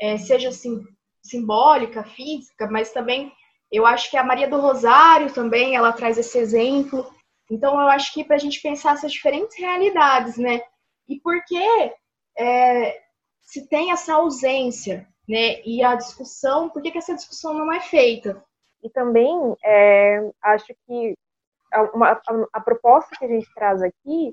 é, 0.00 0.18
seja 0.18 0.50
sim, 0.52 0.82
simbólica, 1.22 2.04
física, 2.04 2.68
mas 2.70 2.92
também 2.92 3.32
eu 3.70 3.84
acho 3.84 4.10
que 4.10 4.16
a 4.16 4.24
Maria 4.24 4.48
do 4.48 4.60
Rosário 4.60 5.32
também, 5.32 5.74
ela 5.74 5.92
traz 5.92 6.16
esse 6.18 6.38
exemplo. 6.38 7.10
Então, 7.50 7.80
eu 7.80 7.88
acho 7.88 8.12
que 8.12 8.24
para 8.24 8.36
a 8.36 8.38
gente 8.38 8.60
pensar 8.60 8.94
essas 8.94 9.12
diferentes 9.12 9.58
realidades, 9.58 10.36
né? 10.36 10.60
E 11.08 11.20
por 11.20 11.44
que 11.44 11.92
é, 12.38 13.02
se 13.40 13.68
tem 13.68 13.90
essa 13.92 14.14
ausência, 14.14 15.06
né? 15.28 15.60
E 15.64 15.82
a 15.82 15.94
discussão, 15.94 16.68
por 16.68 16.82
que, 16.82 16.90
que 16.90 16.98
essa 16.98 17.14
discussão 17.14 17.54
não 17.54 17.72
é 17.72 17.80
feita? 17.80 18.42
E 18.82 18.90
também, 18.90 19.56
é, 19.64 20.30
acho 20.42 20.66
que 20.86 21.14
uma, 21.92 22.12
a, 22.12 22.20
a, 22.52 22.60
proposta 22.60 23.16
que 23.18 23.24
a 23.24 23.28
gente 23.28 23.52
traz 23.54 23.82
aqui 23.82 24.32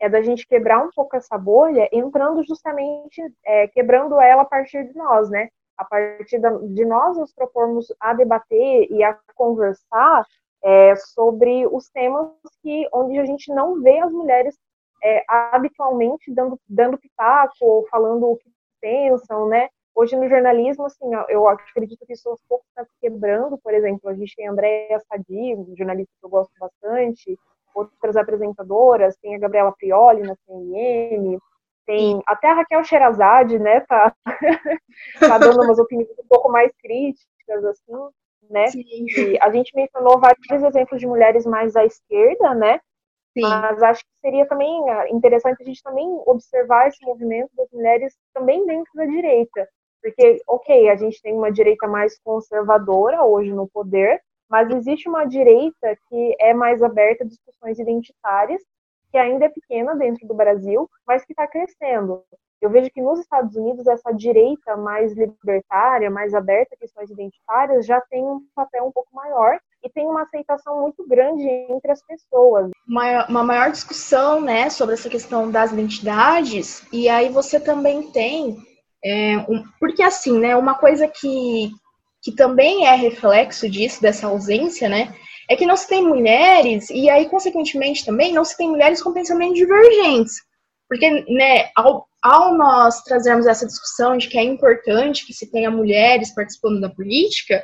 é 0.00 0.08
da 0.08 0.22
gente 0.22 0.46
quebrar 0.46 0.84
um 0.84 0.90
pouco 0.94 1.16
essa 1.16 1.38
bolha, 1.38 1.88
entrando 1.92 2.42
justamente, 2.44 3.22
é, 3.44 3.68
quebrando 3.68 4.20
ela 4.20 4.42
a 4.42 4.46
partir 4.46 4.84
de 4.84 4.96
nós, 4.96 5.30
né? 5.30 5.48
A 5.76 5.84
partir 5.84 6.40
de 6.40 6.84
nós 6.84 7.16
nos 7.16 7.32
propormos 7.32 7.92
a 8.00 8.14
debater 8.14 8.90
e 8.90 9.02
a 9.02 9.18
conversar 9.34 10.24
é, 10.62 10.96
sobre 10.96 11.66
os 11.66 11.88
temas 11.88 12.30
que, 12.62 12.88
onde 12.92 13.18
a 13.18 13.24
gente 13.24 13.52
não 13.52 13.82
vê 13.82 13.98
as 13.98 14.12
mulheres 14.12 14.58
é, 15.02 15.24
habitualmente 15.28 16.32
dando, 16.32 16.58
dando 16.68 16.98
pitaco 16.98 17.54
ou 17.60 17.86
falando 17.88 18.30
o 18.30 18.36
que 18.36 18.50
pensam, 18.80 19.48
né? 19.48 19.68
Hoje 19.94 20.14
no 20.14 20.28
jornalismo, 20.28 20.84
assim, 20.84 21.06
eu 21.28 21.48
acredito 21.48 22.04
que 22.04 22.12
isso 22.12 22.28
aos 22.28 22.42
poucos 22.46 22.66
está 22.68 22.86
quebrando, 23.00 23.56
por 23.56 23.72
exemplo, 23.72 24.10
a 24.10 24.14
gente 24.14 24.36
tem 24.36 24.46
Andréa 24.46 25.00
Sadi, 25.00 25.56
jornalista 25.74 26.12
que 26.20 26.26
eu 26.26 26.28
gosto 26.28 26.52
bastante, 26.60 27.38
outras 27.76 28.16
apresentadoras, 28.16 29.16
tem 29.16 29.34
a 29.34 29.38
Gabriela 29.38 29.72
Prioli 29.72 30.22
na 30.22 30.34
CNN, 30.46 31.38
tem 31.86 32.20
até 32.26 32.50
a 32.50 32.54
Raquel 32.54 32.84
Sherazade, 32.84 33.58
né, 33.58 33.80
tá, 33.80 34.14
tá 35.20 35.38
dando 35.38 35.62
umas 35.62 35.78
opiniões 35.78 36.18
um 36.18 36.28
pouco 36.28 36.50
mais 36.50 36.72
críticas, 36.82 37.64
assim, 37.64 37.92
né, 38.50 38.66
Sim. 38.68 38.82
e 38.84 39.38
a 39.40 39.50
gente 39.50 39.74
mencionou 39.74 40.18
vários 40.18 40.64
exemplos 40.64 41.00
de 41.00 41.06
mulheres 41.06 41.44
mais 41.46 41.76
à 41.76 41.84
esquerda, 41.84 42.54
né, 42.54 42.80
Sim. 43.36 43.42
Mas 43.42 43.82
acho 43.82 44.02
que 44.02 44.10
seria 44.22 44.46
também 44.46 44.88
ah, 44.88 45.10
interessante 45.10 45.62
a 45.62 45.66
gente 45.66 45.82
também 45.82 46.06
observar 46.26 46.88
esse 46.88 47.04
movimento 47.04 47.50
das 47.54 47.70
mulheres 47.70 48.16
também 48.32 48.64
dentro 48.64 48.90
da 48.94 49.04
direita. 49.04 49.68
Porque, 50.02 50.40
ok, 50.46 50.88
a 50.88 50.96
gente 50.96 51.20
tem 51.20 51.34
uma 51.34 51.52
direita 51.52 51.86
mais 51.86 52.18
conservadora 52.20 53.24
hoje 53.24 53.52
no 53.52 53.68
poder, 53.68 54.22
mas 54.48 54.70
existe 54.70 55.08
uma 55.08 55.24
direita 55.24 55.96
que 56.08 56.36
é 56.40 56.54
mais 56.54 56.82
aberta 56.82 57.24
a 57.24 57.26
discussões 57.26 57.78
identitárias, 57.78 58.62
que 59.10 59.18
ainda 59.18 59.46
é 59.46 59.48
pequena 59.48 59.94
dentro 59.94 60.26
do 60.26 60.34
Brasil, 60.34 60.88
mas 61.06 61.24
que 61.24 61.32
está 61.32 61.46
crescendo. 61.46 62.22
Eu 62.60 62.70
vejo 62.70 62.90
que 62.90 63.02
nos 63.02 63.20
Estados 63.20 63.54
Unidos 63.54 63.86
essa 63.86 64.12
direita 64.12 64.76
mais 64.76 65.12
libertária, 65.12 66.10
mais 66.10 66.34
aberta 66.34 66.74
a 66.74 66.78
questões 66.78 67.10
identitárias, 67.10 67.86
já 67.86 68.00
tem 68.00 68.24
um 68.24 68.40
papel 68.54 68.86
um 68.86 68.92
pouco 68.92 69.14
maior 69.14 69.58
e 69.84 69.90
tem 69.90 70.06
uma 70.06 70.22
aceitação 70.22 70.80
muito 70.80 71.06
grande 71.06 71.46
entre 71.46 71.92
as 71.92 72.02
pessoas. 72.02 72.70
Uma, 72.88 73.26
uma 73.28 73.44
maior 73.44 73.70
discussão, 73.70 74.40
né, 74.40 74.70
sobre 74.70 74.94
essa 74.94 75.08
questão 75.08 75.50
das 75.50 75.70
identidades, 75.72 76.86
e 76.92 77.08
aí 77.08 77.28
você 77.28 77.60
também 77.60 78.10
tem 78.10 78.56
é, 79.04 79.38
um, 79.48 79.62
porque 79.78 80.02
assim, 80.02 80.38
né, 80.38 80.56
uma 80.56 80.74
coisa 80.74 81.06
que, 81.06 81.70
que 82.26 82.32
também 82.32 82.88
é 82.88 82.96
reflexo 82.96 83.70
disso, 83.70 84.02
dessa 84.02 84.26
ausência, 84.26 84.88
né, 84.88 85.14
é 85.48 85.54
que 85.54 85.64
não 85.64 85.76
se 85.76 85.86
tem 85.86 86.02
mulheres, 86.02 86.90
e 86.90 87.08
aí, 87.08 87.28
consequentemente, 87.28 88.04
também 88.04 88.32
não 88.32 88.44
se 88.44 88.56
tem 88.56 88.68
mulheres 88.68 89.00
com 89.00 89.12
pensamentos 89.12 89.56
divergentes. 89.56 90.34
Porque, 90.88 91.24
né, 91.28 91.70
ao, 91.76 92.04
ao 92.20 92.56
nós 92.56 93.00
trazermos 93.04 93.46
essa 93.46 93.64
discussão 93.64 94.16
de 94.16 94.26
que 94.26 94.36
é 94.36 94.42
importante 94.42 95.24
que 95.24 95.32
se 95.32 95.48
tenha 95.52 95.70
mulheres 95.70 96.34
participando 96.34 96.80
da 96.80 96.90
política, 96.90 97.62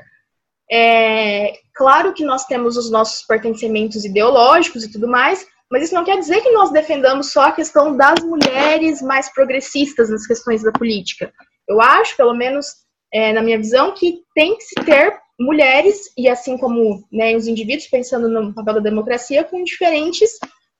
é 0.70 1.54
claro 1.74 2.14
que 2.14 2.24
nós 2.24 2.46
temos 2.46 2.76
os 2.76 2.88
nossos 2.88 3.26
pertencimentos 3.26 4.04
ideológicos 4.04 4.84
e 4.84 4.92
tudo 4.92 5.08
mais, 5.08 5.44
mas 5.68 5.82
isso 5.82 5.94
não 5.94 6.04
quer 6.04 6.20
dizer 6.20 6.40
que 6.40 6.52
nós 6.52 6.70
defendamos 6.70 7.32
só 7.32 7.46
a 7.48 7.52
questão 7.52 7.96
das 7.96 8.22
mulheres 8.22 9.02
mais 9.02 9.28
progressistas 9.34 10.08
nas 10.08 10.24
questões 10.24 10.62
da 10.62 10.70
política. 10.70 11.32
Eu 11.68 11.80
acho, 11.80 12.16
pelo 12.16 12.34
menos 12.34 12.81
é, 13.12 13.32
na 13.32 13.42
minha 13.42 13.58
visão, 13.58 13.92
que 13.92 14.22
tem 14.34 14.56
que 14.56 14.64
se 14.64 14.74
ter 14.84 15.20
mulheres, 15.38 16.12
e 16.16 16.28
assim 16.28 16.56
como 16.56 17.04
né, 17.12 17.36
os 17.36 17.46
indivíduos, 17.46 17.88
pensando 17.88 18.28
no 18.28 18.54
papel 18.54 18.74
da 18.74 18.80
democracia, 18.80 19.44
com 19.44 19.62
diferentes 19.64 20.38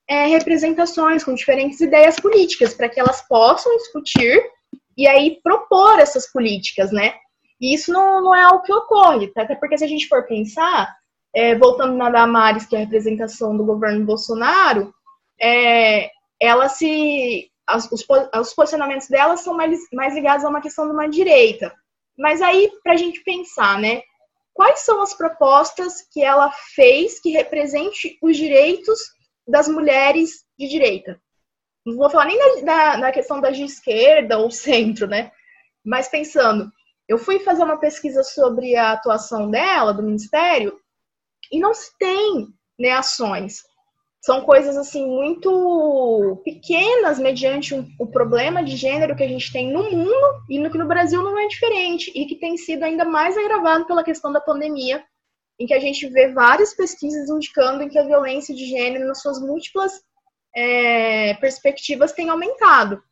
é, 0.08 0.26
representações, 0.26 1.24
com 1.24 1.34
diferentes 1.34 1.80
ideias 1.80 2.18
políticas, 2.18 2.74
para 2.74 2.88
que 2.88 3.00
elas 3.00 3.26
possam 3.28 3.76
discutir 3.76 4.42
e 4.96 5.06
aí 5.06 5.40
propor 5.42 5.98
essas 5.98 6.30
políticas, 6.30 6.92
né? 6.92 7.14
E 7.60 7.74
isso 7.74 7.92
não, 7.92 8.22
não 8.22 8.34
é 8.34 8.42
algo 8.42 8.62
que 8.62 8.72
ocorre, 8.72 9.30
até 9.36 9.54
porque 9.54 9.78
se 9.78 9.84
a 9.84 9.88
gente 9.88 10.08
for 10.08 10.26
pensar, 10.26 10.92
é, 11.34 11.56
voltando 11.56 11.94
na 11.94 12.10
Damares, 12.10 12.66
que 12.66 12.74
é 12.74 12.78
a 12.78 12.82
representação 12.82 13.56
do 13.56 13.64
governo 13.64 14.04
Bolsonaro, 14.04 14.92
é, 15.40 16.10
ela 16.40 16.68
se. 16.68 17.48
As, 17.64 17.90
os, 17.90 18.04
os, 18.34 18.54
posicionamentos 18.54 19.08
dela 19.08 19.36
são 19.36 19.54
mais, 19.54 19.78
mais 19.92 20.14
ligados 20.14 20.44
a 20.44 20.48
uma 20.48 20.60
questão 20.60 20.84
de 20.86 20.92
uma 20.92 21.08
direita. 21.08 21.72
Mas 22.22 22.40
aí, 22.40 22.70
para 22.84 22.92
a 22.92 22.96
gente 22.96 23.20
pensar, 23.24 23.80
né? 23.80 24.00
Quais 24.54 24.78
são 24.78 25.02
as 25.02 25.12
propostas 25.12 26.06
que 26.12 26.22
ela 26.22 26.52
fez 26.72 27.18
que 27.18 27.30
represente 27.30 28.16
os 28.22 28.36
direitos 28.36 29.00
das 29.44 29.66
mulheres 29.66 30.44
de 30.56 30.68
direita? 30.68 31.20
Não 31.84 31.96
vou 31.96 32.08
falar 32.08 32.26
nem 32.26 32.64
da, 32.64 32.94
da 32.94 33.10
questão 33.10 33.40
da 33.40 33.50
de 33.50 33.64
esquerda 33.64 34.38
ou 34.38 34.52
centro, 34.52 35.08
né? 35.08 35.32
Mas 35.84 36.06
pensando, 36.06 36.70
eu 37.08 37.18
fui 37.18 37.40
fazer 37.40 37.64
uma 37.64 37.80
pesquisa 37.80 38.22
sobre 38.22 38.76
a 38.76 38.92
atuação 38.92 39.50
dela, 39.50 39.92
do 39.92 40.04
Ministério, 40.04 40.78
e 41.50 41.58
não 41.58 41.74
se 41.74 41.90
tem 41.98 42.46
né, 42.78 42.92
ações. 42.92 43.64
São 44.24 44.42
coisas 44.42 44.76
assim 44.76 45.04
muito 45.04 46.40
pequenas 46.44 47.18
mediante 47.18 47.74
um, 47.74 47.84
o 47.98 48.06
problema 48.06 48.62
de 48.62 48.76
gênero 48.76 49.16
que 49.16 49.22
a 49.24 49.28
gente 49.28 49.52
tem 49.52 49.72
no 49.72 49.90
mundo 49.90 50.44
e 50.48 50.60
no 50.60 50.70
que 50.70 50.78
no 50.78 50.86
Brasil 50.86 51.20
não 51.24 51.36
é 51.36 51.48
diferente 51.48 52.12
e 52.14 52.24
que 52.26 52.36
tem 52.36 52.56
sido 52.56 52.84
ainda 52.84 53.04
mais 53.04 53.36
agravado 53.36 53.84
pela 53.84 54.04
questão 54.04 54.32
da 54.32 54.40
pandemia, 54.40 55.04
em 55.58 55.66
que 55.66 55.74
a 55.74 55.80
gente 55.80 56.08
vê 56.08 56.32
várias 56.32 56.72
pesquisas 56.72 57.28
indicando 57.28 57.82
em 57.82 57.88
que 57.88 57.98
a 57.98 58.06
violência 58.06 58.54
de 58.54 58.64
gênero 58.64 59.08
nas 59.08 59.20
suas 59.20 59.40
múltiplas 59.40 59.92
é, 60.54 61.34
perspectivas 61.34 62.12
tem 62.12 62.30
aumentado. 62.30 63.02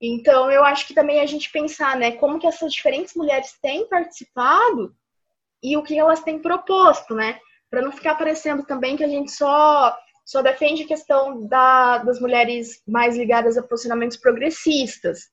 Então, 0.00 0.48
eu 0.52 0.62
acho 0.62 0.86
que 0.86 0.94
também 0.94 1.20
a 1.20 1.26
gente 1.26 1.50
pensar, 1.50 1.96
né, 1.96 2.12
como 2.12 2.38
que 2.38 2.46
essas 2.46 2.72
diferentes 2.72 3.16
mulheres 3.16 3.58
têm 3.60 3.88
participado 3.88 4.94
e 5.60 5.76
o 5.76 5.82
que 5.82 5.98
elas 5.98 6.22
têm 6.22 6.38
proposto, 6.38 7.12
né? 7.12 7.40
para 7.70 7.82
não 7.82 7.92
ficar 7.92 8.14
parecendo 8.14 8.64
também 8.64 8.96
que 8.96 9.04
a 9.04 9.08
gente 9.08 9.30
só 9.30 9.96
só 10.28 10.42
defende 10.42 10.82
a 10.82 10.86
questão 10.86 11.46
da, 11.46 11.98
das 11.98 12.20
mulheres 12.20 12.82
mais 12.86 13.16
ligadas 13.16 13.56
a 13.56 13.62
posicionamentos 13.62 14.18
progressistas. 14.18 15.30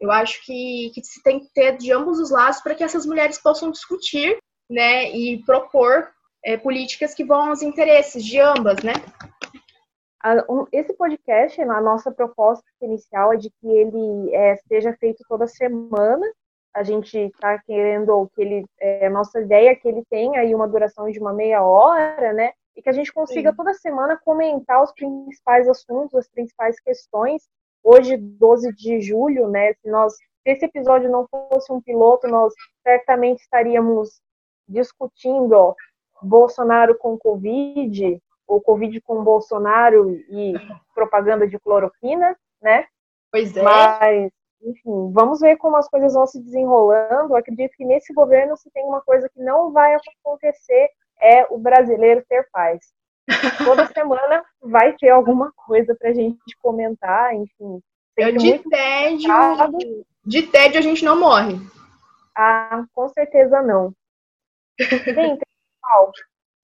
Eu 0.00 0.12
acho 0.12 0.40
que, 0.46 0.92
que 0.94 1.02
se 1.02 1.20
tem 1.24 1.40
que 1.40 1.52
ter 1.52 1.76
de 1.76 1.90
ambos 1.92 2.20
os 2.20 2.30
lados 2.30 2.60
para 2.60 2.76
que 2.76 2.84
essas 2.84 3.04
mulheres 3.04 3.42
possam 3.42 3.68
discutir 3.72 4.38
né, 4.70 5.10
e 5.10 5.42
propor 5.44 6.08
é, 6.44 6.56
políticas 6.56 7.14
que 7.14 7.24
vão 7.24 7.48
aos 7.48 7.62
interesses 7.62 8.24
de 8.24 8.38
ambas, 8.38 8.76
né? 8.84 8.92
Esse 10.70 10.92
podcast, 10.94 11.60
a 11.60 11.80
nossa 11.80 12.12
proposta 12.12 12.64
inicial 12.80 13.32
é 13.32 13.36
de 13.36 13.50
que 13.50 13.66
ele 13.66 14.32
é, 14.32 14.54
seja 14.68 14.92
feito 15.00 15.24
toda 15.28 15.48
semana, 15.48 16.24
a 16.72 16.84
gente 16.84 17.18
está 17.18 17.58
querendo 17.58 18.30
que 18.36 18.42
ele, 18.42 18.64
é, 18.78 19.08
nossa 19.08 19.40
ideia 19.40 19.70
é 19.70 19.74
que 19.74 19.88
ele 19.88 20.04
tenha 20.08 20.40
aí 20.40 20.54
uma 20.54 20.68
duração 20.68 21.10
de 21.10 21.18
uma 21.18 21.32
meia 21.32 21.64
hora, 21.64 22.32
né? 22.32 22.52
E 22.78 22.82
que 22.82 22.88
a 22.88 22.92
gente 22.92 23.12
consiga 23.12 23.50
Sim. 23.50 23.56
toda 23.56 23.74
semana 23.74 24.16
comentar 24.24 24.80
os 24.80 24.92
principais 24.92 25.68
assuntos, 25.68 26.14
as 26.14 26.28
principais 26.28 26.78
questões. 26.78 27.42
Hoje, 27.82 28.16
12 28.16 28.72
de 28.72 29.00
julho, 29.00 29.48
né? 29.48 29.74
Se 29.82 29.90
nós, 29.90 30.14
se 30.14 30.22
esse 30.52 30.64
episódio 30.64 31.10
não 31.10 31.26
fosse 31.26 31.72
um 31.72 31.80
piloto, 31.80 32.28
nós 32.28 32.54
certamente 32.84 33.40
estaríamos 33.40 34.20
discutindo 34.68 35.54
ó, 35.54 35.74
Bolsonaro 36.22 36.96
com 36.96 37.18
Covid, 37.18 38.22
ou 38.46 38.60
Covid 38.60 39.00
com 39.00 39.24
Bolsonaro 39.24 40.12
e 40.12 40.54
propaganda 40.94 41.48
de 41.48 41.58
cloroquina, 41.58 42.36
né? 42.62 42.86
Pois 43.32 43.56
é. 43.56 43.62
Mas 43.62 44.30
enfim, 44.62 45.10
vamos 45.12 45.40
ver 45.40 45.56
como 45.56 45.76
as 45.76 45.88
coisas 45.88 46.14
vão 46.14 46.28
se 46.28 46.40
desenrolando. 46.40 47.32
Eu 47.32 47.36
acredito 47.36 47.76
que 47.76 47.84
nesse 47.84 48.14
governo 48.14 48.56
se 48.56 48.70
tem 48.70 48.84
uma 48.84 49.00
coisa 49.00 49.28
que 49.28 49.42
não 49.42 49.72
vai 49.72 49.96
acontecer 49.96 50.90
é 51.20 51.46
o 51.50 51.58
brasileiro 51.58 52.24
ter 52.28 52.48
paz. 52.52 52.80
Toda 53.64 53.86
semana 53.86 54.44
vai 54.60 54.94
ter 54.96 55.10
alguma 55.10 55.52
coisa 55.54 55.94
para 55.94 56.10
a 56.10 56.14
gente 56.14 56.38
comentar, 56.62 57.34
enfim. 57.34 57.80
Eu 58.16 58.36
de 58.36 58.58
tédio, 58.58 59.28
de 60.24 60.42
tédio 60.42 60.78
a 60.78 60.82
gente 60.82 61.04
não 61.04 61.18
morre. 61.18 61.54
Ah, 62.36 62.84
com 62.92 63.08
certeza 63.08 63.62
não. 63.62 63.92
Bem, 64.78 65.38
pessoal, 65.38 66.12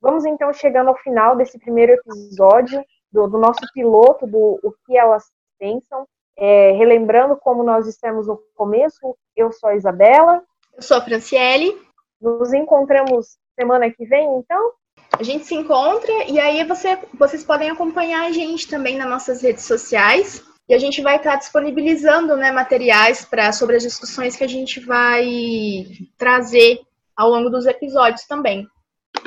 vamos 0.01 0.25
então 0.25 0.53
chegando 0.53 0.89
ao 0.89 0.99
final 0.99 1.37
desse 1.37 1.59
primeiro 1.59 1.93
episódio 1.93 2.85
do, 3.13 3.29
do 3.29 3.39
nosso 3.39 3.61
piloto 3.73 4.27
do 4.27 4.59
O 4.63 4.73
que 4.85 4.97
elas 4.97 5.25
pensam. 5.59 6.07
É, 6.37 6.73
relembrando 6.73 7.37
como 7.37 7.63
nós 7.63 7.85
dissemos 7.85 8.27
no 8.27 8.37
começo, 8.55 9.17
eu 9.37 9.53
sou 9.53 9.71
a 9.71 9.77
Isabela. 9.77 10.43
Eu 10.75 10.83
sou 10.83 10.97
a 10.97 11.01
Franciele. 11.01 11.81
Nos 12.21 12.53
encontramos 12.53 13.37
semana 13.55 13.91
que 13.91 14.05
vem, 14.05 14.39
então? 14.39 14.73
A 15.19 15.23
gente 15.23 15.45
se 15.45 15.55
encontra 15.55 16.13
e 16.29 16.39
aí 16.41 16.65
você, 16.65 16.99
vocês 17.15 17.45
podem 17.45 17.71
acompanhar 17.71 18.27
a 18.27 18.33
gente 18.33 18.69
também 18.69 18.97
nas 18.97 19.09
nossas 19.09 19.43
redes 19.43 19.65
sociais. 19.65 20.43
E 20.69 20.75
a 20.75 20.79
gente 20.79 21.03
vai 21.03 21.17
estar 21.17 21.37
disponibilizando 21.37 22.37
né, 22.37 22.51
materiais 22.51 23.25
pra, 23.25 23.53
sobre 23.53 23.77
as 23.77 23.83
discussões 23.83 24.35
que 24.35 24.45
a 24.45 24.49
gente 24.49 24.81
vai 24.81 25.87
trazer 26.17 26.81
ao 27.15 27.29
longo 27.29 27.51
dos 27.51 27.67
episódios 27.67 28.27
também. 28.27 28.67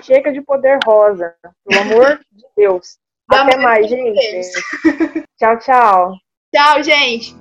Chega 0.01 0.33
de 0.33 0.41
poder 0.41 0.79
rosa, 0.83 1.35
pelo 1.63 1.81
amor 1.81 2.19
de 2.33 2.43
Deus. 2.55 2.97
Até 3.29 3.57
mais, 3.57 3.87
gente. 3.87 4.51
tchau, 5.37 5.59
tchau. 5.59 6.13
Tchau, 6.53 6.83
gente. 6.83 7.35